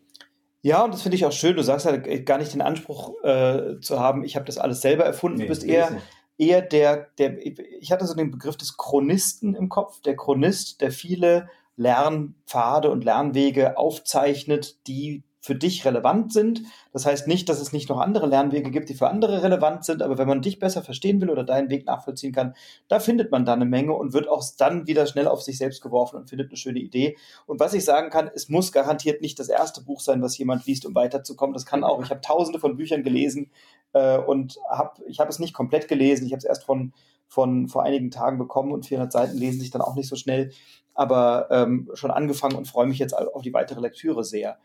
[0.62, 1.56] Ja, und das finde ich auch schön.
[1.56, 5.04] Du sagst halt gar nicht den Anspruch äh, zu haben, ich habe das alles selber
[5.04, 5.38] erfunden.
[5.38, 5.98] Nee, du bist eher
[6.38, 10.92] eher der, der, ich hatte so den Begriff des Chronisten im Kopf, der Chronist, der
[10.92, 16.60] viele Lernpfade und Lernwege aufzeichnet, die für dich relevant sind.
[16.92, 20.02] Das heißt nicht, dass es nicht noch andere Lernwege gibt, die für andere relevant sind,
[20.02, 22.54] aber wenn man dich besser verstehen will oder deinen Weg nachvollziehen kann,
[22.88, 25.80] da findet man dann eine Menge und wird auch dann wieder schnell auf sich selbst
[25.80, 27.16] geworfen und findet eine schöne Idee.
[27.46, 30.66] Und was ich sagen kann, es muss garantiert nicht das erste Buch sein, was jemand
[30.66, 31.54] liest, um weiterzukommen.
[31.54, 32.02] Das kann auch.
[32.02, 33.50] Ich habe tausende von Büchern gelesen
[33.94, 36.26] äh, und hab, ich habe es nicht komplett gelesen.
[36.26, 36.92] Ich habe es erst von
[37.30, 40.50] von vor einigen Tagen bekommen und 400 Seiten lesen sich dann auch nicht so schnell,
[40.94, 44.58] aber ähm, schon angefangen und freue mich jetzt auf die weitere Lektüre sehr.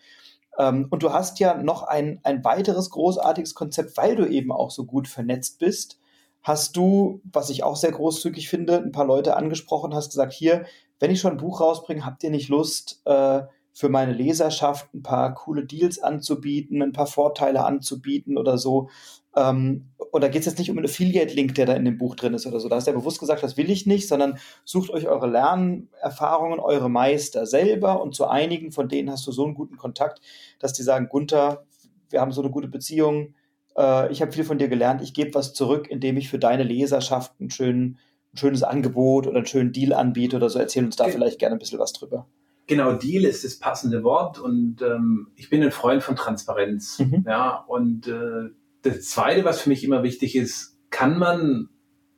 [0.57, 4.71] Ähm, und du hast ja noch ein, ein weiteres großartiges Konzept, weil du eben auch
[4.71, 5.99] so gut vernetzt bist.
[6.41, 10.65] Hast du, was ich auch sehr großzügig finde, ein paar Leute angesprochen, hast gesagt, hier,
[10.99, 15.01] wenn ich schon ein Buch rausbringe, habt ihr nicht Lust, äh, für meine Leserschaft ein
[15.01, 18.89] paar coole Deals anzubieten, ein paar Vorteile anzubieten oder so.
[19.35, 22.13] Ähm, und da geht es jetzt nicht um einen Affiliate-Link, der da in dem Buch
[22.13, 22.69] drin ist oder so.
[22.69, 26.59] Da hast du ja bewusst gesagt, das will ich nicht, sondern sucht euch eure Lernerfahrungen,
[26.59, 30.21] eure Meister selber und zu einigen von denen hast du so einen guten Kontakt,
[30.59, 31.65] dass die sagen, Gunther,
[32.11, 33.33] wir haben so eine gute Beziehung,
[33.75, 36.61] äh, ich habe viel von dir gelernt, ich gebe was zurück, indem ich für deine
[36.61, 37.97] Leserschaft einen schönen,
[38.33, 40.59] ein schönes Angebot oder einen schönen Deal anbiete oder so.
[40.59, 41.13] Erzähl uns da okay.
[41.13, 42.27] vielleicht gerne ein bisschen was drüber.
[42.67, 46.99] Genau, Deal ist das passende Wort und ähm, ich bin ein Freund von Transparenz.
[46.99, 47.25] Mhm.
[47.27, 48.51] Ja, und äh,
[48.83, 51.69] das Zweite, was für mich immer wichtig ist, kann man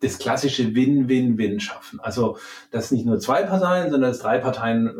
[0.01, 1.99] das klassische Win-Win-Win schaffen.
[1.99, 2.37] Also,
[2.71, 4.91] dass nicht nur zwei Parteien, sondern dass drei Parteien äh,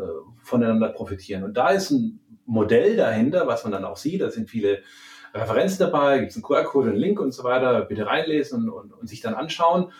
[0.42, 1.44] voneinander profitieren.
[1.44, 4.22] Und da ist ein Modell dahinter, was man dann auch sieht.
[4.22, 4.78] Da sind viele
[5.34, 7.82] Referenzen dabei, gibt es einen QR-Code, einen Link und so weiter.
[7.82, 9.92] Bitte reinlesen und, und, und sich dann anschauen.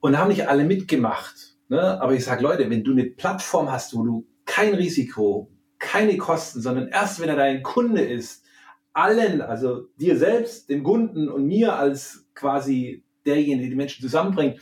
[0.00, 1.56] Und da haben nicht alle mitgemacht.
[1.68, 2.00] Ne?
[2.00, 6.60] Aber ich sage, Leute, wenn du eine Plattform hast, wo du kein Risiko, keine Kosten,
[6.60, 8.45] sondern erst wenn er dein Kunde ist,
[8.96, 14.58] allen, also dir selbst, dem Kunden und mir als quasi derjenige, der die Menschen zusammenbringt,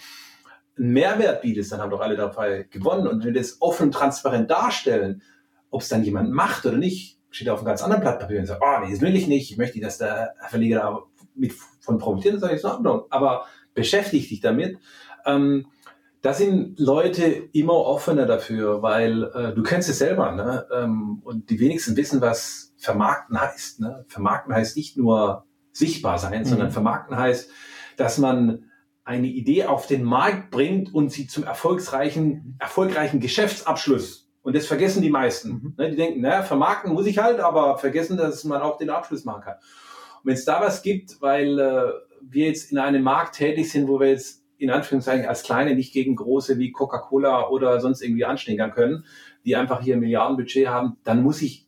[0.76, 3.06] einen Mehrwert bietest, dann haben doch alle dabei gewonnen.
[3.06, 5.22] Und wenn wir das offen, transparent darstellen,
[5.70, 8.46] ob es dann jemand macht oder nicht, steht auf einem ganz anderen Blatt Papier und
[8.46, 11.02] sagt, oh, nee, das will ich nicht, ich möchte, dass der Verleger da
[11.36, 14.78] mit von profitiert, dann sage ich, so, aber beschäftige dich damit.
[15.26, 15.66] Ähm,
[16.22, 20.66] da sind Leute immer offener dafür, weil äh, du kennst es selber, ne?
[20.72, 23.80] Ähm, und die wenigsten wissen, was vermarkten heißt.
[23.80, 24.04] Ne?
[24.08, 26.44] Vermarkten heißt nicht nur sichtbar sein, mhm.
[26.44, 27.50] sondern vermarkten heißt,
[27.96, 28.70] dass man
[29.04, 34.30] eine Idee auf den Markt bringt und sie zum erfolgreichen, erfolgreichen Geschäftsabschluss.
[34.42, 35.48] Und das vergessen die meisten.
[35.50, 35.74] Mhm.
[35.76, 35.90] Ne?
[35.90, 39.42] Die denken, naja, vermarkten muss ich halt, aber vergessen, dass man auch den Abschluss machen
[39.42, 39.54] kann.
[39.54, 41.92] Und wenn es da was gibt, weil äh,
[42.22, 45.92] wir jetzt in einem Markt tätig sind, wo wir jetzt in Anführungszeichen als kleine nicht
[45.92, 49.04] gegen große wie Coca-Cola oder sonst irgendwie anstinkern können,
[49.44, 51.66] die einfach hier ein Milliardenbudget haben, dann muss ich,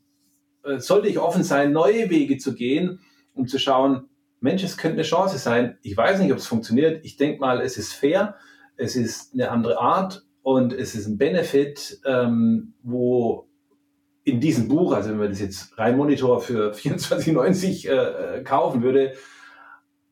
[0.79, 3.01] sollte ich offen sein, neue Wege zu gehen,
[3.35, 4.09] um zu schauen,
[4.41, 5.79] Mensch, es könnte eine Chance sein.
[5.83, 7.05] Ich weiß nicht, ob es funktioniert.
[7.05, 8.37] Ich denke mal, es ist fair,
[8.77, 13.49] es ist eine andere Art und es ist ein Benefit, ähm, wo
[14.25, 19.15] in diesem Buch, also wenn man das jetzt rein Monitor für 24,90 äh, kaufen würde,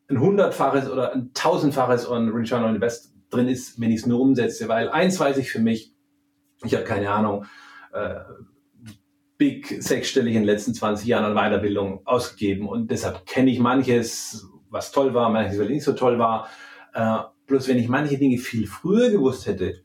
[0.07, 4.19] ein hundertfaches oder ein tausendfaches on Return on Invest drin ist, wenn ich es nur
[4.19, 4.67] umsetze.
[4.67, 5.93] Weil eins weiß ich für mich,
[6.63, 7.45] ich habe keine Ahnung,
[7.93, 8.19] äh,
[9.37, 14.47] big sechsstellig in den letzten 20 Jahren an Weiterbildung ausgegeben und deshalb kenne ich manches,
[14.69, 16.47] was toll war, manches, was nicht so toll war.
[16.93, 19.83] Äh, bloß wenn ich manche Dinge viel früher gewusst hätte,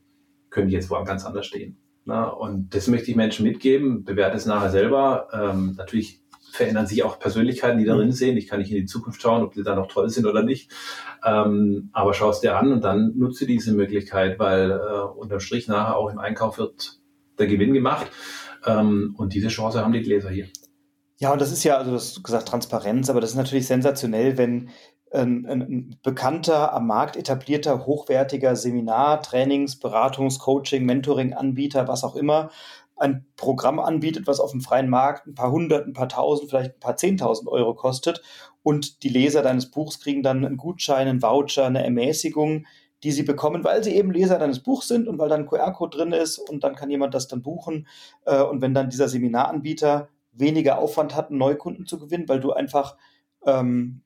[0.49, 1.77] könnte ich jetzt woanders ganz anders stehen.
[2.05, 5.27] Na, und das möchte ich Menschen mitgeben, bewerte es nachher selber.
[5.33, 8.13] Ähm, natürlich verändern sich auch Persönlichkeiten, die darin mhm.
[8.13, 8.37] sehen.
[8.37, 10.71] Ich kann nicht in die Zukunft schauen, ob die da noch toll sind oder nicht.
[11.23, 15.67] Ähm, aber schau es dir an und dann nutze diese Möglichkeit, weil äh, unterm Strich
[15.67, 16.99] nachher auch im Einkauf wird
[17.39, 18.07] der Gewinn gemacht.
[18.65, 20.47] Ähm, und diese Chance haben die Gläser hier.
[21.17, 24.37] Ja, und das ist ja, also du hast gesagt Transparenz, aber das ist natürlich sensationell,
[24.37, 24.69] wenn
[25.11, 32.49] ein, ein bekannter, am Markt etablierter, hochwertiger Seminar, Trainings, Beratungs, Coaching, Mentoring-Anbieter, was auch immer,
[32.95, 36.75] ein Programm anbietet, was auf dem freien Markt ein paar hundert, ein paar tausend, vielleicht
[36.75, 38.21] ein paar zehntausend Euro kostet
[38.63, 42.65] und die Leser deines Buchs kriegen dann einen Gutschein, einen Voucher, eine Ermäßigung,
[43.03, 45.97] die sie bekommen, weil sie eben Leser deines Buchs sind und weil da ein QR-Code
[45.97, 47.87] drin ist und dann kann jemand das dann buchen
[48.25, 52.53] äh, und wenn dann dieser Seminaranbieter weniger Aufwand hat, einen Neukunden zu gewinnen, weil du
[52.53, 52.95] einfach
[53.45, 54.01] ähm,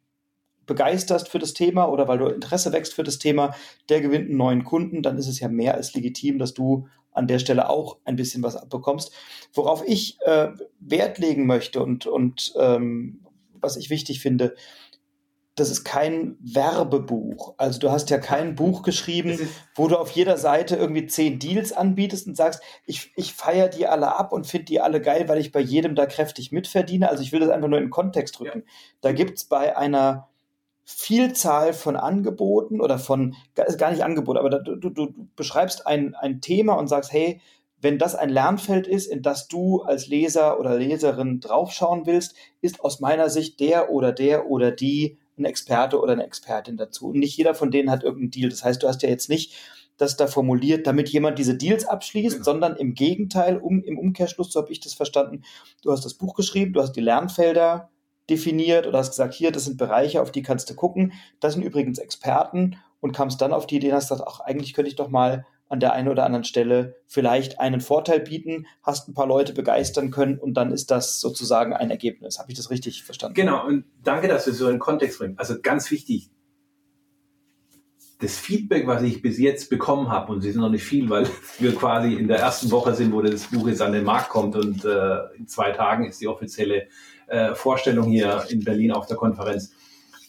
[0.65, 3.53] begeisterst für das Thema oder weil du Interesse wächst für das Thema,
[3.89, 7.27] der gewinnt einen neuen Kunden, dann ist es ja mehr als legitim, dass du an
[7.27, 9.13] der Stelle auch ein bisschen was abbekommst.
[9.53, 13.21] Worauf ich äh, Wert legen möchte und, und ähm,
[13.53, 14.55] was ich wichtig finde,
[15.55, 17.53] das ist kein Werbebuch.
[17.57, 19.39] Also du hast ja kein Buch geschrieben,
[19.73, 23.87] wo du auf jeder Seite irgendwie zehn Deals anbietest und sagst, ich, ich feiere die
[23.87, 27.09] alle ab und finde die alle geil, weil ich bei jedem da kräftig mitverdiene.
[27.09, 28.63] Also ich will das einfach nur in den Kontext rücken.
[28.65, 28.73] Ja.
[28.99, 30.27] Da gibt's bei einer
[30.83, 36.15] Vielzahl von Angeboten oder von, ist gar nicht Angebot, aber du, du, du beschreibst ein,
[36.15, 37.41] ein Thema und sagst, hey,
[37.79, 42.81] wenn das ein Lernfeld ist, in das du als Leser oder Leserin draufschauen willst, ist
[42.81, 47.07] aus meiner Sicht der oder der oder die ein Experte oder eine Expertin dazu.
[47.07, 48.49] Und nicht jeder von denen hat irgendeinen Deal.
[48.49, 49.55] Das heißt, du hast ja jetzt nicht
[49.97, 52.43] das da formuliert, damit jemand diese Deals abschließt, genau.
[52.43, 55.43] sondern im Gegenteil, um, im Umkehrschluss, so habe ich das verstanden,
[55.83, 57.89] du hast das Buch geschrieben, du hast die Lernfelder
[58.29, 61.13] definiert oder hast gesagt, hier, das sind Bereiche, auf die kannst du gucken.
[61.39, 64.73] Das sind übrigens Experten und kamst dann auf die Idee und hast gesagt, ach, eigentlich
[64.73, 69.07] könnte ich doch mal an der einen oder anderen Stelle vielleicht einen Vorteil bieten, hast
[69.07, 72.37] ein paar Leute begeistern können und dann ist das sozusagen ein Ergebnis.
[72.39, 73.35] Habe ich das richtig verstanden?
[73.35, 75.39] Genau, und danke, dass du so einen Kontext bringst.
[75.39, 76.29] Also ganz wichtig,
[78.19, 81.27] das Feedback, was ich bis jetzt bekommen habe, und sie sind noch nicht viel, weil
[81.59, 84.55] wir quasi in der ersten Woche sind, wo das Buch jetzt an den Markt kommt
[84.55, 86.87] und äh, in zwei Tagen ist die offizielle
[87.27, 89.71] äh, Vorstellung hier in Berlin auf der Konferenz.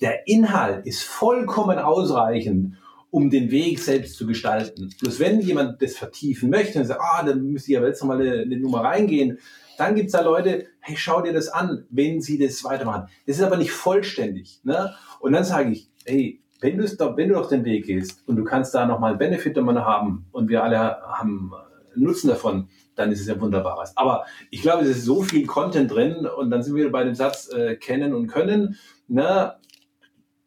[0.00, 2.76] Der Inhalt ist vollkommen ausreichend,
[3.10, 4.90] um den Weg selbst zu gestalten.
[5.00, 8.20] Bloß wenn jemand das vertiefen möchte und sagt, ah, dann müsste ich aber jetzt nochmal
[8.20, 9.38] eine, eine Nummer reingehen,
[9.78, 13.08] dann gibt's da Leute, hey, schau dir das an, wenn sie das weitermachen.
[13.26, 14.60] Das ist aber nicht vollständig.
[14.64, 14.94] Ne?
[15.20, 18.44] Und dann sage ich, hey, wenn, doch, wenn du doch den Weg gehst und du
[18.44, 21.52] kannst da nochmal Benefit davon haben und wir alle haben
[21.94, 23.86] Nutzen davon, dann ist es ja wunderbar.
[23.94, 27.14] Aber ich glaube, es ist so viel Content drin und dann sind wir bei dem
[27.14, 28.76] Satz äh, kennen und können.
[29.08, 29.54] Ne?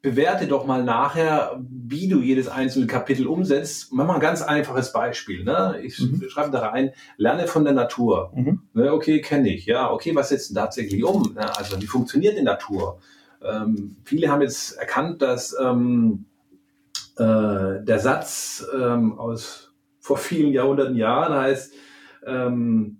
[0.01, 3.91] Bewerte doch mal nachher, wie du jedes einzelne Kapitel umsetzt.
[3.91, 5.43] Mach mal ein ganz einfaches Beispiel.
[5.43, 5.79] Ne?
[5.83, 6.23] Ich mhm.
[6.29, 8.31] schreibe da rein, lerne von der Natur.
[8.33, 8.61] Mhm.
[8.73, 9.65] Ne, okay, kenne ich.
[9.65, 11.33] Ja, okay, was setzt du tatsächlich um?
[11.33, 11.57] Ne?
[11.57, 12.99] Also wie funktioniert die Natur?
[13.43, 16.25] Ähm, viele haben jetzt erkannt, dass ähm,
[17.17, 21.73] äh, der Satz ähm, aus vor vielen Jahrhunderten Jahren heißt,
[22.25, 22.98] ähm,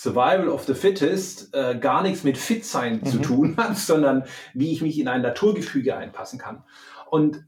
[0.00, 3.06] Survival of the Fittest äh, gar nichts mit Fit sein mhm.
[3.06, 6.64] zu tun hat, sondern wie ich mich in ein Naturgefüge einpassen kann.
[7.10, 7.44] Und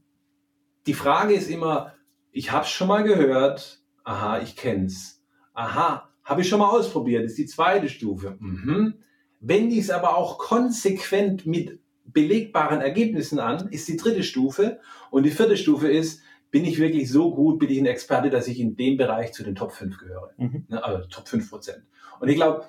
[0.85, 1.93] die Frage ist immer,
[2.31, 5.23] ich habe es schon mal gehört, aha, ich kenn's.
[5.55, 8.37] Aha, habe ich schon mal ausprobiert, ist die zweite Stufe.
[8.39, 8.99] Mhm.
[9.39, 14.79] Wende ich es aber auch konsequent mit belegbaren Ergebnissen an, ist die dritte Stufe.
[15.09, 16.21] Und die vierte Stufe ist,
[16.53, 19.43] bin ich wirklich so gut, bin ich ein Experte, dass ich in dem Bereich zu
[19.43, 20.29] den Top 5 gehöre.
[20.37, 20.65] Mhm.
[20.67, 21.83] Ne, also Top 5 Prozent.
[22.19, 22.65] Und ich glaube,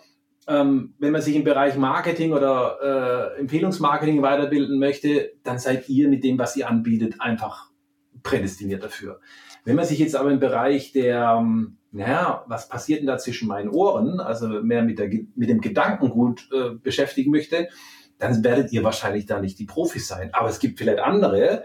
[0.48, 6.08] ähm, wenn man sich im Bereich Marketing oder äh, Empfehlungsmarketing weiterbilden möchte, dann seid ihr
[6.08, 7.72] mit dem, was ihr anbietet, einfach
[8.22, 9.20] prädestiniert dafür.
[9.66, 13.48] Wenn man sich jetzt aber im Bereich der, ähm, naja, was passiert denn da zwischen
[13.48, 17.68] meinen Ohren, also mehr mit, der, mit dem Gedankengut äh, beschäftigen möchte,
[18.16, 20.30] dann werdet ihr wahrscheinlich da nicht die Profis sein.
[20.32, 21.64] Aber es gibt vielleicht andere,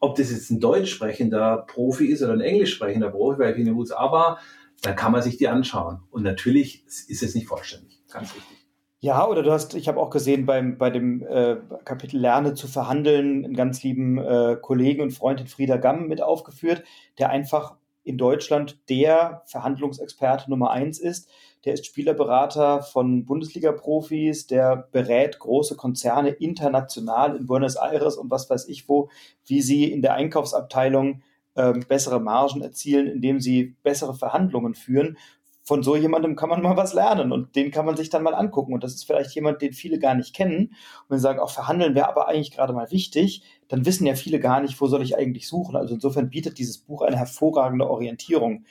[0.00, 3.58] ob das jetzt ein deutsch sprechender Profi ist oder ein englisch sprechender Profi, weil ich
[3.58, 4.38] in den USA war,
[4.82, 6.00] dann kann man sich die anschauen.
[6.10, 8.02] Und natürlich ist es nicht vollständig.
[8.12, 8.66] Ganz wichtig.
[9.00, 12.66] Ja, oder du hast, ich habe auch gesehen beim, bei dem äh, Kapitel Lerne zu
[12.66, 16.82] verhandeln, einen ganz lieben äh, Kollegen und Freund in Frieder Gamm mit aufgeführt,
[17.18, 21.28] der einfach in Deutschland der Verhandlungsexperte Nummer eins ist.
[21.66, 28.48] Der ist Spielerberater von Bundesliga-Profis, der berät große Konzerne international in Buenos Aires und was
[28.48, 29.10] weiß ich wo,
[29.44, 31.22] wie sie in der Einkaufsabteilung
[31.56, 35.18] äh, bessere Margen erzielen, indem sie bessere Verhandlungen führen
[35.66, 38.36] von so jemandem kann man mal was lernen und den kann man sich dann mal
[38.36, 38.72] angucken.
[38.72, 40.68] Und das ist vielleicht jemand, den viele gar nicht kennen.
[40.68, 44.14] Und wenn sie sagen, auch verhandeln wäre aber eigentlich gerade mal wichtig, dann wissen ja
[44.14, 45.74] viele gar nicht, wo soll ich eigentlich suchen.
[45.74, 48.64] Also insofern bietet dieses Buch eine hervorragende Orientierung.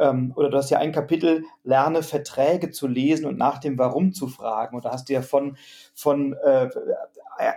[0.00, 4.12] Ähm, oder du hast ja ein Kapitel, lerne Verträge zu lesen und nach dem Warum
[4.12, 4.74] zu fragen.
[4.76, 5.56] Und da hast du ja von,
[5.94, 6.68] von äh,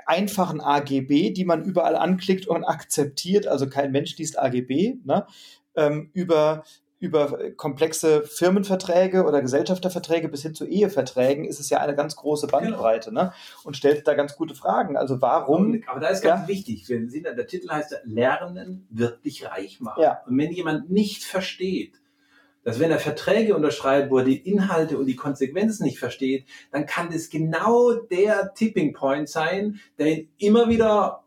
[0.05, 5.25] einfachen AGB, die man überall anklickt und akzeptiert, also kein Mensch liest AGB, ne?
[5.75, 6.63] ähm, über
[6.99, 12.47] über komplexe Firmenverträge oder Gesellschafterverträge bis hin zu Eheverträgen ist es ja eine ganz große
[12.47, 12.59] genau.
[12.59, 13.23] Bandbreite genau.
[13.23, 13.33] ne?
[13.65, 14.95] und stellt da ganz gute Fragen.
[14.95, 15.83] Also warum?
[15.87, 19.81] Aber da ist ganz ja, wichtig, wir sehen, der Titel heißt Lernen wird dich reich
[19.81, 20.01] machen.
[20.01, 20.21] Ja.
[20.25, 21.99] Und wenn jemand nicht versteht,
[22.63, 26.85] dass wenn er Verträge unterschreibt, wo er die Inhalte und die Konsequenzen nicht versteht, dann
[26.85, 31.23] kann das genau der Tipping Point sein, der ihn immer wieder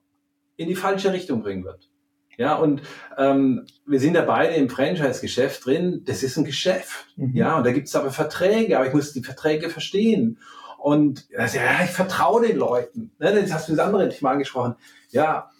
[0.56, 1.90] in die falsche Richtung bringen wird.
[2.38, 2.82] Ja, und
[3.16, 6.02] ähm, wir sind ja beide im Franchise-Geschäft drin.
[6.04, 7.06] Das ist ein Geschäft.
[7.16, 7.34] Mhm.
[7.34, 10.38] Ja, und da gibt es aber Verträge, aber ich muss die Verträge verstehen.
[10.78, 13.10] Und also, ja, ich vertraue den Leuten.
[13.18, 14.74] Ne, das hast du das andere Thema angesprochen.
[15.08, 15.50] Ja,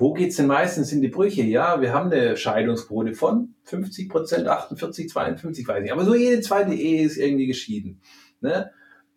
[0.00, 1.42] wo geht's denn meistens in die Brüche?
[1.42, 5.92] Ja, wir haben eine Scheidungsquote von 50 Prozent, 48, 52, weiß ich.
[5.92, 8.00] Aber so jede zweite Ehe ist irgendwie geschieden.
[8.40, 8.70] Ne?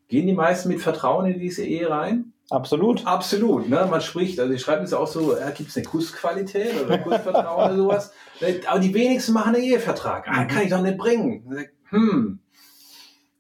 [0.10, 2.34] Gehen die meisten mit Vertrauen in diese Ehe rein?
[2.50, 3.08] Absolut.
[3.08, 3.70] Absolut.
[3.70, 3.88] Ne?
[3.90, 7.66] Man spricht, also ich schreibe es auch so, ja, gibt es eine Kussqualität oder Kussvertrauen
[7.66, 8.14] oder sowas?
[8.68, 10.28] Aber die wenigsten machen einen Ehevertrag.
[10.28, 11.66] Ah, kann ich doch nicht bringen.
[11.92, 12.40] Hm,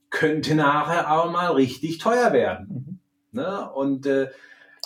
[0.10, 3.02] könnte nachher auch mal richtig teuer werden.
[3.34, 3.40] Mhm.
[3.42, 3.70] Ne?
[3.72, 4.30] Und äh,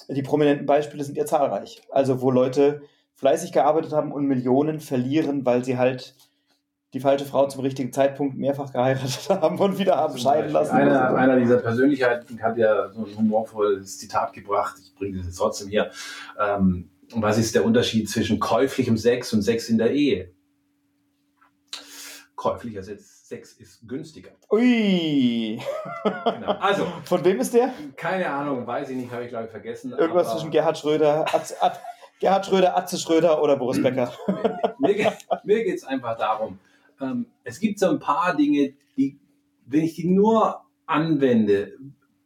[0.07, 1.81] die prominenten Beispiele sind ja zahlreich.
[1.89, 2.81] Also wo Leute
[3.15, 6.15] fleißig gearbeitet haben und Millionen verlieren, weil sie halt
[6.93, 10.71] die falsche Frau zum richtigen Zeitpunkt mehrfach geheiratet haben und wieder haben scheiden lassen.
[10.71, 14.77] Einer, einer dieser Persönlichkeiten hat ja so ein humorvolles Zitat gebracht.
[14.81, 15.91] Ich bringe das jetzt trotzdem hier.
[16.39, 20.31] Ähm, was ist der Unterschied zwischen käuflichem Sex und Sex in der Ehe?
[22.35, 24.31] Käuflicher Sex ist günstiger.
[24.51, 25.59] Ui.
[26.03, 26.51] Genau.
[26.59, 26.87] Also.
[27.03, 27.73] Von wem ist der?
[27.95, 29.93] Keine Ahnung, weiß ich nicht, habe ich glaube ich vergessen.
[29.93, 31.55] Irgendwas zwischen Gerhard Schröder, Atze,
[32.19, 34.11] Gerhard Schröder, Atze Schröder oder Boris Becker.
[34.79, 35.13] mir,
[35.43, 36.59] mir geht es einfach darum,
[37.01, 39.19] ähm, es gibt so ein paar Dinge, die,
[39.65, 41.73] wenn ich die nur anwende,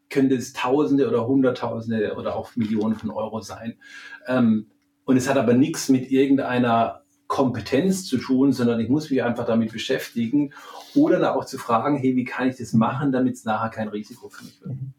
[0.10, 3.78] könnte es Tausende oder Hunderttausende oder auch Millionen von Euro sein.
[4.28, 4.68] Ähm,
[5.06, 7.01] und es hat aber nichts mit irgendeiner
[7.32, 10.52] Kompetenz zu tun, sondern ich muss mich einfach damit beschäftigen
[10.96, 13.88] oder dann auch zu fragen, hey, wie kann ich das machen, damit es nachher kein
[13.88, 14.74] Risiko für mich wird.
[14.74, 14.94] Mhm.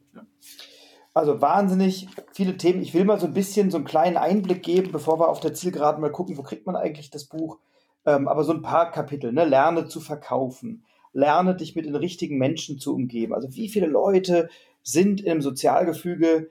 [1.13, 2.81] Also wahnsinnig viele Themen.
[2.81, 5.53] Ich will mal so ein bisschen so einen kleinen Einblick geben, bevor wir auf der
[5.53, 7.59] Zielgeraden mal gucken, wo kriegt man eigentlich das Buch.
[8.07, 9.45] Ähm, aber so ein paar Kapitel, ne?
[9.45, 13.35] Lerne zu verkaufen, lerne dich mit den richtigen Menschen zu umgeben.
[13.35, 14.49] Also wie viele Leute
[14.83, 16.49] sind im Sozialgefüge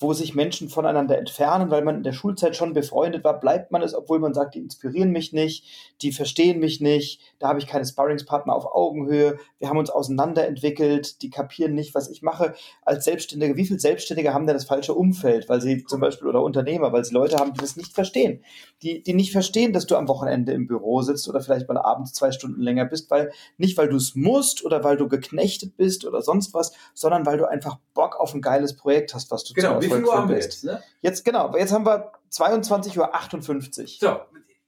[0.00, 3.82] wo sich Menschen voneinander entfernen, weil man in der Schulzeit schon befreundet war, bleibt man
[3.82, 5.64] es, obwohl man sagt, die inspirieren mich nicht,
[6.02, 11.20] die verstehen mich nicht, da habe ich keine Sparringspartner auf Augenhöhe, wir haben uns auseinanderentwickelt,
[11.22, 12.54] die kapieren nicht, was ich mache.
[12.82, 16.42] Als Selbstständige, wie viele Selbstständige haben denn das falsche Umfeld, weil sie zum Beispiel, oder
[16.42, 18.44] Unternehmer, weil sie Leute haben, die das nicht verstehen,
[18.82, 22.12] die, die nicht verstehen, dass du am Wochenende im Büro sitzt oder vielleicht mal abends
[22.12, 26.04] zwei Stunden länger bist, weil nicht, weil du es musst oder weil du geknechtet bist
[26.04, 29.54] oder sonst was, sondern weil du einfach Bock auf ein geiles Projekt hast, was du
[29.54, 30.64] genau Uhr haben wir jetzt?
[30.64, 30.82] Ne?
[31.00, 33.86] Jetzt, genau, jetzt haben wir 22.58 Uhr.
[34.00, 34.20] So,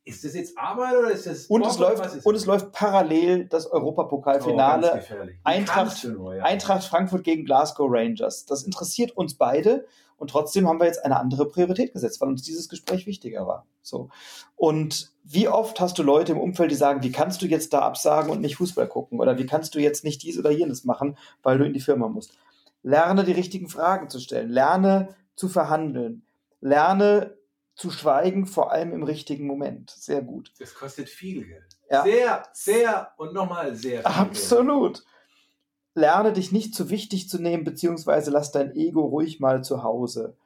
[0.05, 1.47] ist das jetzt Arbeit oder ist das.
[1.47, 5.05] Und, es läuft, und es läuft parallel das Europapokalfinale.
[5.11, 6.45] Oh, Eintracht, nur, ja.
[6.45, 8.47] Eintracht Frankfurt gegen Glasgow Rangers.
[8.47, 9.87] Das interessiert uns beide.
[10.17, 13.67] Und trotzdem haben wir jetzt eine andere Priorität gesetzt, weil uns dieses Gespräch wichtiger war.
[13.81, 14.11] So.
[14.55, 17.81] Und wie oft hast du Leute im Umfeld, die sagen, wie kannst du jetzt da
[17.81, 19.19] absagen und nicht Fußball gucken?
[19.19, 22.09] Oder wie kannst du jetzt nicht dies oder jenes machen, weil du in die Firma
[22.09, 22.33] musst?
[22.83, 24.51] Lerne die richtigen Fragen zu stellen.
[24.51, 26.25] Lerne zu verhandeln.
[26.61, 27.37] Lerne
[27.75, 29.91] zu schweigen, vor allem im richtigen Moment.
[29.91, 30.53] Sehr gut.
[30.59, 31.79] Das kostet viel Geld.
[31.91, 32.03] Ja.
[32.03, 34.99] Sehr, sehr und nochmal sehr viel Absolut.
[34.99, 35.07] Geld.
[35.95, 40.37] Lerne dich nicht zu wichtig zu nehmen, beziehungsweise lass dein Ego ruhig mal zu Hause.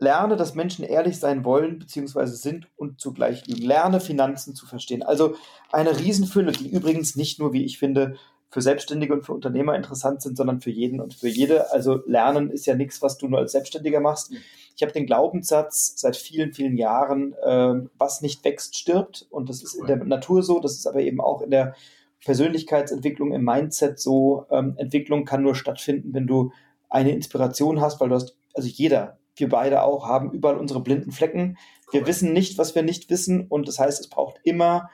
[0.00, 3.62] Lerne, dass Menschen ehrlich sein wollen, beziehungsweise sind und zugleich lügen.
[3.62, 5.02] Lerne, Finanzen zu verstehen.
[5.02, 5.36] Also
[5.70, 8.16] eine Riesenfülle, die übrigens nicht nur, wie ich finde,
[8.54, 11.72] für Selbstständige und für Unternehmer interessant sind, sondern für jeden und für jede.
[11.72, 14.32] Also Lernen ist ja nichts, was du nur als Selbstständiger machst.
[14.76, 19.26] Ich habe den Glaubenssatz seit vielen, vielen Jahren, äh, was nicht wächst, stirbt.
[19.30, 21.74] Und das ist in der Natur so, das ist aber eben auch in der
[22.24, 24.46] Persönlichkeitsentwicklung, im Mindset so.
[24.52, 26.52] Ähm, Entwicklung kann nur stattfinden, wenn du
[26.88, 31.10] eine Inspiration hast, weil du hast, also jeder, wir beide auch, haben überall unsere blinden
[31.10, 31.58] Flecken.
[31.90, 33.48] Wir wissen nicht, was wir nicht wissen.
[33.48, 34.90] Und das heißt, es braucht immer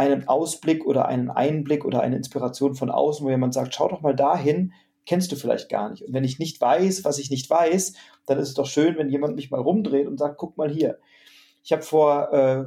[0.00, 4.00] einen Ausblick oder einen Einblick oder eine Inspiration von außen, wo jemand sagt, schau doch
[4.00, 4.72] mal dahin,
[5.04, 6.02] kennst du vielleicht gar nicht.
[6.02, 7.92] Und wenn ich nicht weiß, was ich nicht weiß,
[8.24, 10.98] dann ist es doch schön, wenn jemand mich mal rumdreht und sagt, guck mal hier.
[11.62, 12.64] Ich habe vor äh,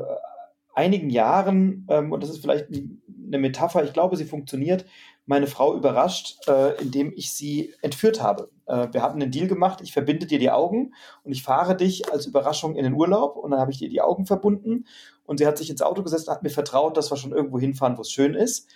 [0.75, 4.85] einigen Jahren, ähm, und das ist vielleicht eine Metapher, ich glaube, sie funktioniert,
[5.25, 8.51] meine Frau überrascht, äh, indem ich sie entführt habe.
[8.67, 12.11] Äh, wir hatten einen Deal gemacht, ich verbinde dir die Augen und ich fahre dich
[12.11, 14.85] als Überraschung in den Urlaub und dann habe ich dir die Augen verbunden
[15.25, 17.59] und sie hat sich ins Auto gesetzt und hat mir vertraut, dass wir schon irgendwo
[17.59, 18.69] hinfahren, wo es schön ist.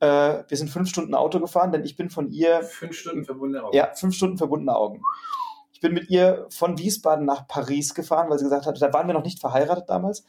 [0.00, 2.62] Äh, wir sind fünf Stunden Auto gefahren, denn ich bin von ihr...
[2.62, 3.76] Fünf Stunden verbundene Augen.
[3.76, 5.02] Ja, fünf Stunden verbundene Augen.
[5.72, 9.06] Ich bin mit ihr von Wiesbaden nach Paris gefahren, weil sie gesagt hat, da waren
[9.06, 10.24] wir noch nicht verheiratet damals.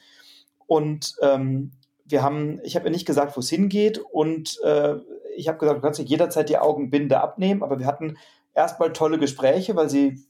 [0.68, 1.72] Und ähm,
[2.05, 4.95] wir haben, ich habe ihr nicht gesagt, wo es hingeht und äh,
[5.36, 8.18] ich habe gesagt, du kannst dir jederzeit die Augenbinde abnehmen, aber wir hatten
[8.54, 10.24] erstmal tolle Gespräche, weil sie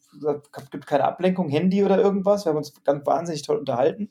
[0.71, 2.45] gibt keine Ablenkung, Handy oder irgendwas.
[2.45, 4.09] Wir haben uns ganz wahnsinnig toll unterhalten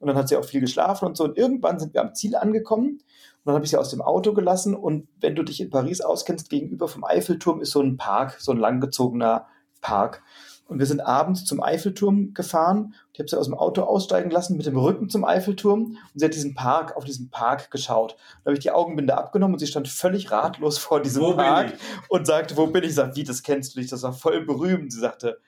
[0.00, 1.24] und dann hat sie auch viel geschlafen und so.
[1.24, 3.00] Und irgendwann sind wir am Ziel angekommen und
[3.44, 6.48] dann habe ich sie aus dem Auto gelassen und wenn du dich in Paris auskennst,
[6.48, 9.46] gegenüber vom Eiffelturm ist so ein Park, so ein langgezogener
[9.80, 10.22] Park.
[10.68, 12.94] Und wir sind abends zum Eiffelturm gefahren.
[13.12, 16.24] Ich habe sie aus dem Auto aussteigen lassen mit dem Rücken zum Eiffelturm und sie
[16.24, 18.16] hat diesen Park, auf diesen Park geschaut.
[18.42, 21.74] Da habe ich die Augenbinde abgenommen und sie stand völlig ratlos vor diesem wo Park
[22.08, 22.90] und sagte, wo bin ich?
[22.90, 24.92] Ich sagte, wie, das kennst du nicht, das war voll berühmt.
[24.92, 25.38] Sie sagte,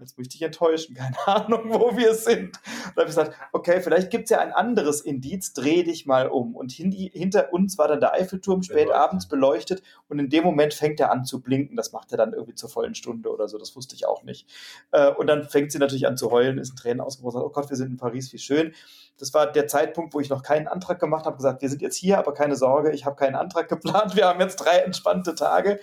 [0.00, 2.56] jetzt muss ich dich enttäuschen, keine Ahnung, wo wir sind.
[2.56, 6.06] Und da habe ich gesagt, okay, vielleicht gibt es ja ein anderes Indiz, dreh dich
[6.06, 6.56] mal um.
[6.56, 11.00] Und hinter uns war dann der Eiffelturm spät abends beleuchtet und in dem Moment fängt
[11.00, 11.76] er an zu blinken.
[11.76, 14.48] Das macht er dann irgendwie zur vollen Stunde oder so, das wusste ich auch nicht.
[14.92, 17.50] Äh, und dann fängt sie natürlich an zu heulen, ist in Tränen ausgebrochen, sagt, oh
[17.50, 18.74] Gott, wir sind in Paris, wie schön.
[19.20, 21.96] Das war der Zeitpunkt, wo ich noch keinen Antrag gemacht habe, gesagt, wir sind jetzt
[21.96, 25.78] hier, aber keine Sorge, ich habe keinen Antrag geplant, wir haben jetzt drei entspannte Tage.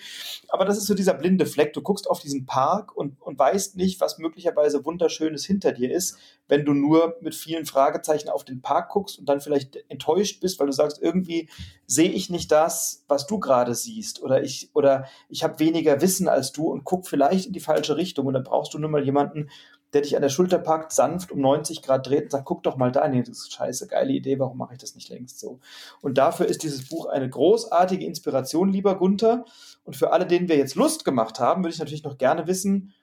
[0.50, 1.74] Aber das ist so dieser blinde Fleck.
[1.74, 6.18] Du guckst auf diesen Park und, und weißt nicht, was möglicherweise Wunderschönes hinter dir ist,
[6.48, 10.60] wenn du nur mit vielen Fragezeichen auf den Park guckst und dann vielleicht enttäuscht bist,
[10.60, 11.50] weil du sagst, irgendwie
[11.86, 16.28] sehe ich nicht das, was du gerade siehst oder ich oder ich habe weniger Wissen
[16.28, 19.04] als du und guck vielleicht in die falsche Richtung und dann brauchst du nur mal
[19.04, 19.50] jemanden,
[19.94, 22.76] der dich an der Schulter packt, sanft um 90 Grad dreht und sagt, guck doch
[22.76, 25.60] mal da, nee, das ist scheiße, geile Idee, warum mache ich das nicht längst so?
[26.02, 29.46] Und dafür ist dieses Buch eine großartige Inspiration, lieber Gunther.
[29.86, 32.94] Und für alle, denen wir jetzt Lust gemacht haben, würde ich natürlich noch gerne wissen,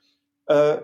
[0.47, 0.79] äh,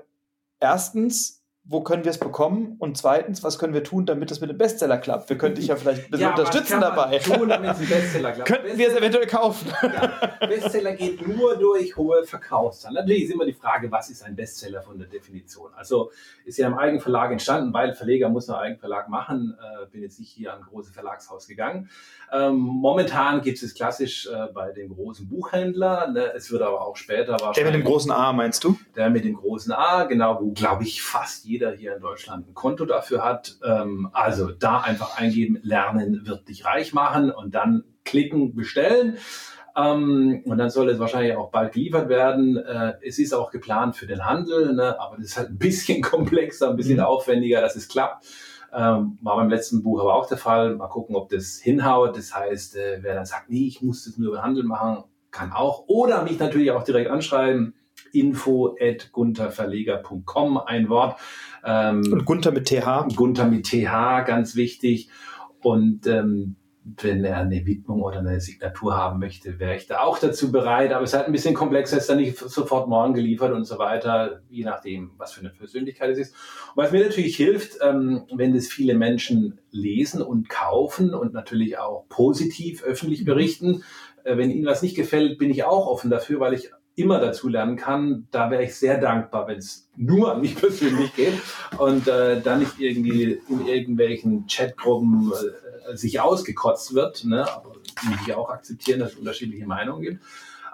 [0.60, 1.39] erstens,
[1.70, 2.74] wo können wir es bekommen?
[2.80, 5.30] Und zweitens, was können wir tun, damit es mit dem Bestseller klappt?
[5.30, 7.18] Wir könnten dich ja vielleicht ein bisschen ja, unterstützen dabei.
[7.18, 8.48] Tun, damit es ein Bestseller klappt.
[8.48, 9.72] Könnten wir es eventuell kaufen?
[9.80, 12.96] Ja, Bestseller geht nur durch hohe Verkaufszahlen.
[12.96, 15.70] Natürlich ist immer die Frage, was ist ein Bestseller von der Definition?
[15.76, 16.10] Also
[16.44, 19.56] ist ja im Eigenverlag entstanden, weil Verleger muss einen Eigenverlag machen.
[19.60, 21.88] Äh, bin jetzt nicht hier an ein großes Verlagshaus gegangen.
[22.32, 26.08] Ähm, momentan gibt es klassisch äh, bei dem großen Buchhändler.
[26.08, 26.32] Ne?
[26.34, 27.54] Es wird aber auch später wahrscheinlich.
[27.54, 28.76] Der mit dem großen A, meinst du?
[28.96, 32.54] Der mit dem großen A, genau, wo glaube ich fast jeder hier in Deutschland ein
[32.54, 33.58] Konto dafür hat.
[33.64, 39.18] Ähm, also da einfach eingeben, lernen wird dich reich machen und dann klicken, bestellen.
[39.76, 42.56] Ähm, und dann soll es wahrscheinlich auch bald geliefert werden.
[42.56, 44.98] Äh, es ist auch geplant für den Handel, ne?
[44.98, 47.04] aber das ist halt ein bisschen komplexer, ein bisschen mhm.
[47.04, 48.26] aufwendiger, dass es klappt.
[48.72, 50.76] Ähm, war beim letzten Buch aber auch der Fall.
[50.76, 52.16] Mal gucken, ob das hinhaut.
[52.16, 55.52] Das heißt, äh, wer dann sagt, nee, ich muss das nur über Handel machen, kann
[55.52, 55.84] auch.
[55.86, 57.74] Oder mich natürlich auch direkt anschreiben
[58.12, 61.18] info at gunterverleger.com, ein Wort.
[61.64, 63.14] Ähm, und Gunther mit TH.
[63.16, 65.10] Gunther mit TH, ganz wichtig.
[65.62, 70.18] Und ähm, wenn er eine Widmung oder eine Signatur haben möchte, wäre ich da auch
[70.18, 70.92] dazu bereit.
[70.92, 73.78] Aber es ist halt ein bisschen komplexer, ist dann nicht sofort morgen geliefert und so
[73.78, 76.34] weiter, je nachdem, was für eine Persönlichkeit es ist.
[76.74, 81.78] Und was mir natürlich hilft, ähm, wenn das viele Menschen lesen und kaufen und natürlich
[81.78, 83.84] auch positiv öffentlich berichten,
[84.24, 86.70] äh, wenn ihnen was nicht gefällt, bin ich auch offen dafür, weil ich
[87.00, 91.14] immer dazu lernen kann, da wäre ich sehr dankbar, wenn es nur an mich persönlich
[91.14, 91.34] geht
[91.78, 95.32] und äh, dann nicht irgendwie in irgendwelchen Chatgruppen
[95.90, 97.42] äh, sich ausgekotzt wird, ne?
[97.42, 97.72] aber
[98.02, 100.24] die ich auch akzeptieren, dass es unterschiedliche Meinungen gibt.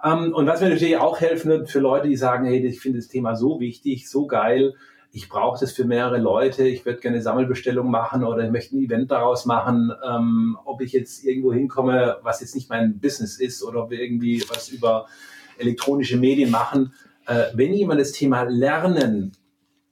[0.05, 2.99] Ähm, und was mir natürlich auch helfen wird für Leute, die sagen, hey, ich finde
[2.99, 4.75] das Thema so wichtig, so geil,
[5.13, 8.85] ich brauche das für mehrere Leute, ich würde gerne Sammelbestellung machen oder ich möchte ein
[8.85, 13.63] Event daraus machen, ähm, ob ich jetzt irgendwo hinkomme, was jetzt nicht mein Business ist
[13.63, 15.07] oder ob wir irgendwie was über
[15.59, 16.93] elektronische Medien machen,
[17.27, 19.33] äh, wenn jemand das Thema Lernen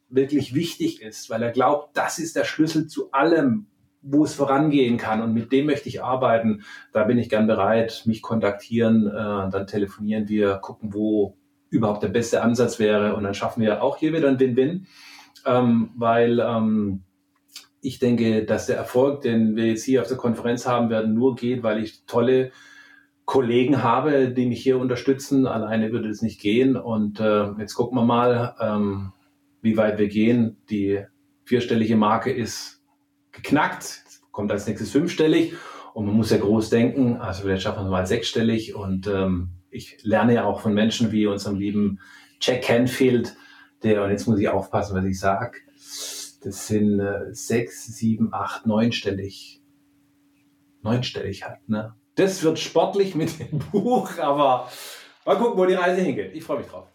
[0.09, 3.67] wirklich wichtig ist, weil er glaubt, das ist der Schlüssel zu allem,
[4.03, 6.63] wo es vorangehen kann und mit dem möchte ich arbeiten,
[6.93, 11.37] da bin ich gern bereit, mich kontaktieren, äh, dann telefonieren wir, gucken, wo
[11.71, 14.87] überhaupt der beste Ansatz wäre und dann schaffen wir auch hier wieder ein Win-Win,
[15.47, 17.03] ähm, weil ähm,
[17.81, 21.35] ich denke, dass der Erfolg, den wir jetzt hier auf der Konferenz haben werden, nur
[21.35, 22.53] geht, weil ich tolle
[23.25, 25.47] Kollegen habe, die mich hier unterstützen.
[25.47, 26.77] Alleine würde es nicht gehen.
[26.77, 29.13] Und äh, jetzt gucken wir mal, ähm,
[29.63, 30.59] wie weit wir gehen.
[30.69, 31.01] Die
[31.45, 32.83] vierstellige Marke ist
[33.33, 35.55] geknackt, kommt als nächstes fünfstellig.
[35.95, 37.17] Und man muss ja groß denken.
[37.17, 38.75] Also vielleicht schaffen wir mal sechsstellig.
[38.75, 42.01] Und ähm, ich lerne ja auch von Menschen wie unserem lieben
[42.41, 43.35] Jack Canfield,
[43.83, 45.59] der, und jetzt muss ich aufpassen, was ich sage,
[46.43, 49.63] das sind äh, sechs, sieben, acht, neunstellig.
[50.83, 51.95] Neunstellig halt, ne?
[52.17, 54.71] Das wird sportlich mit dem Buch, aber
[55.25, 56.35] mal gucken, wo die Reise hingeht.
[56.35, 56.87] Ich freue mich drauf.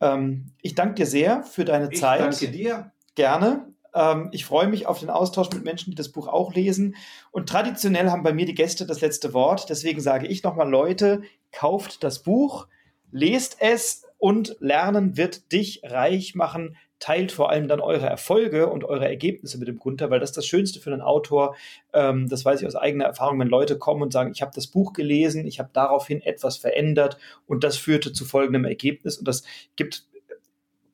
[0.00, 2.20] Ähm, ich danke dir sehr für deine ich Zeit.
[2.20, 2.92] Danke dir.
[3.14, 3.72] Gerne.
[3.94, 6.96] Ähm, ich freue mich auf den Austausch mit Menschen, die das Buch auch lesen.
[7.30, 9.68] Und traditionell haben bei mir die Gäste das letzte Wort.
[9.68, 12.66] Deswegen sage ich nochmal, Leute, kauft das Buch,
[13.10, 16.76] lest es und Lernen wird dich reich machen.
[17.00, 20.36] Teilt vor allem dann eure Erfolge und eure Ergebnisse mit dem Gunther, weil das ist
[20.36, 21.56] das Schönste für einen Autor.
[21.92, 24.68] Ähm, das weiß ich aus eigener Erfahrung, wenn Leute kommen und sagen, ich habe das
[24.68, 29.18] Buch gelesen, ich habe daraufhin etwas verändert und das führte zu folgendem Ergebnis.
[29.18, 29.42] Und das
[29.74, 30.06] gibt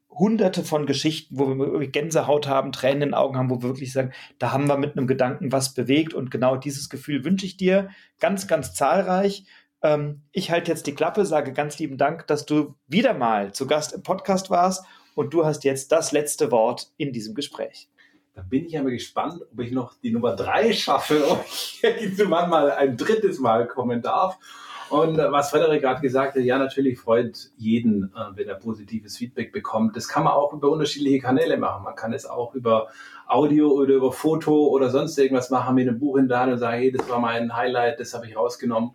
[0.09, 3.93] hunderte von Geschichten, wo wir Gänsehaut haben, Tränen in den Augen haben, wo wir wirklich
[3.93, 7.59] sagen, da haben wir mit einem Gedanken was bewegt und genau dieses Gefühl wünsche ich
[7.59, 9.45] dir ganz, ganz zahlreich.
[9.83, 13.67] Ähm, ich halte jetzt die Klappe, sage ganz lieben Dank, dass du wieder mal zu
[13.67, 17.89] Gast im Podcast warst und du hast jetzt das letzte Wort in diesem Gespräch.
[18.35, 22.51] Da bin ich aber gespannt, ob ich noch die Nummer drei schaffe, ob ich irgendwann
[22.51, 24.39] mal ein drittes Mal kommen darf.
[24.91, 29.53] Und was Frederik gerade gesagt hat, ja, natürlich freut jeden, äh, wenn er positives Feedback
[29.53, 29.97] bekommt.
[29.97, 31.85] Das kann man auch über unterschiedliche Kanäle machen.
[31.85, 32.89] Man kann es auch über
[33.27, 36.79] Audio oder über Foto oder sonst irgendwas machen, mit einem Buch in der und sagen,
[36.79, 38.93] hey, das war mein Highlight, das habe ich rausgenommen.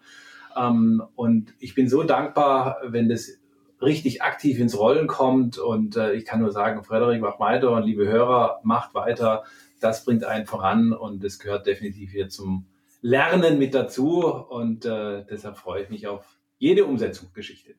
[0.58, 3.39] Ähm, und ich bin so dankbar, wenn das
[3.82, 5.58] richtig aktiv ins Rollen kommt.
[5.58, 9.43] Und äh, ich kann nur sagen, Frederik, mach weiter und liebe Hörer, macht weiter.
[9.80, 12.66] Das bringt einen voran und das gehört definitiv hier zum
[13.01, 14.22] Lernen mit dazu.
[14.24, 17.76] Und äh, deshalb freue ich mich auf jede Umsetzungsgeschichte.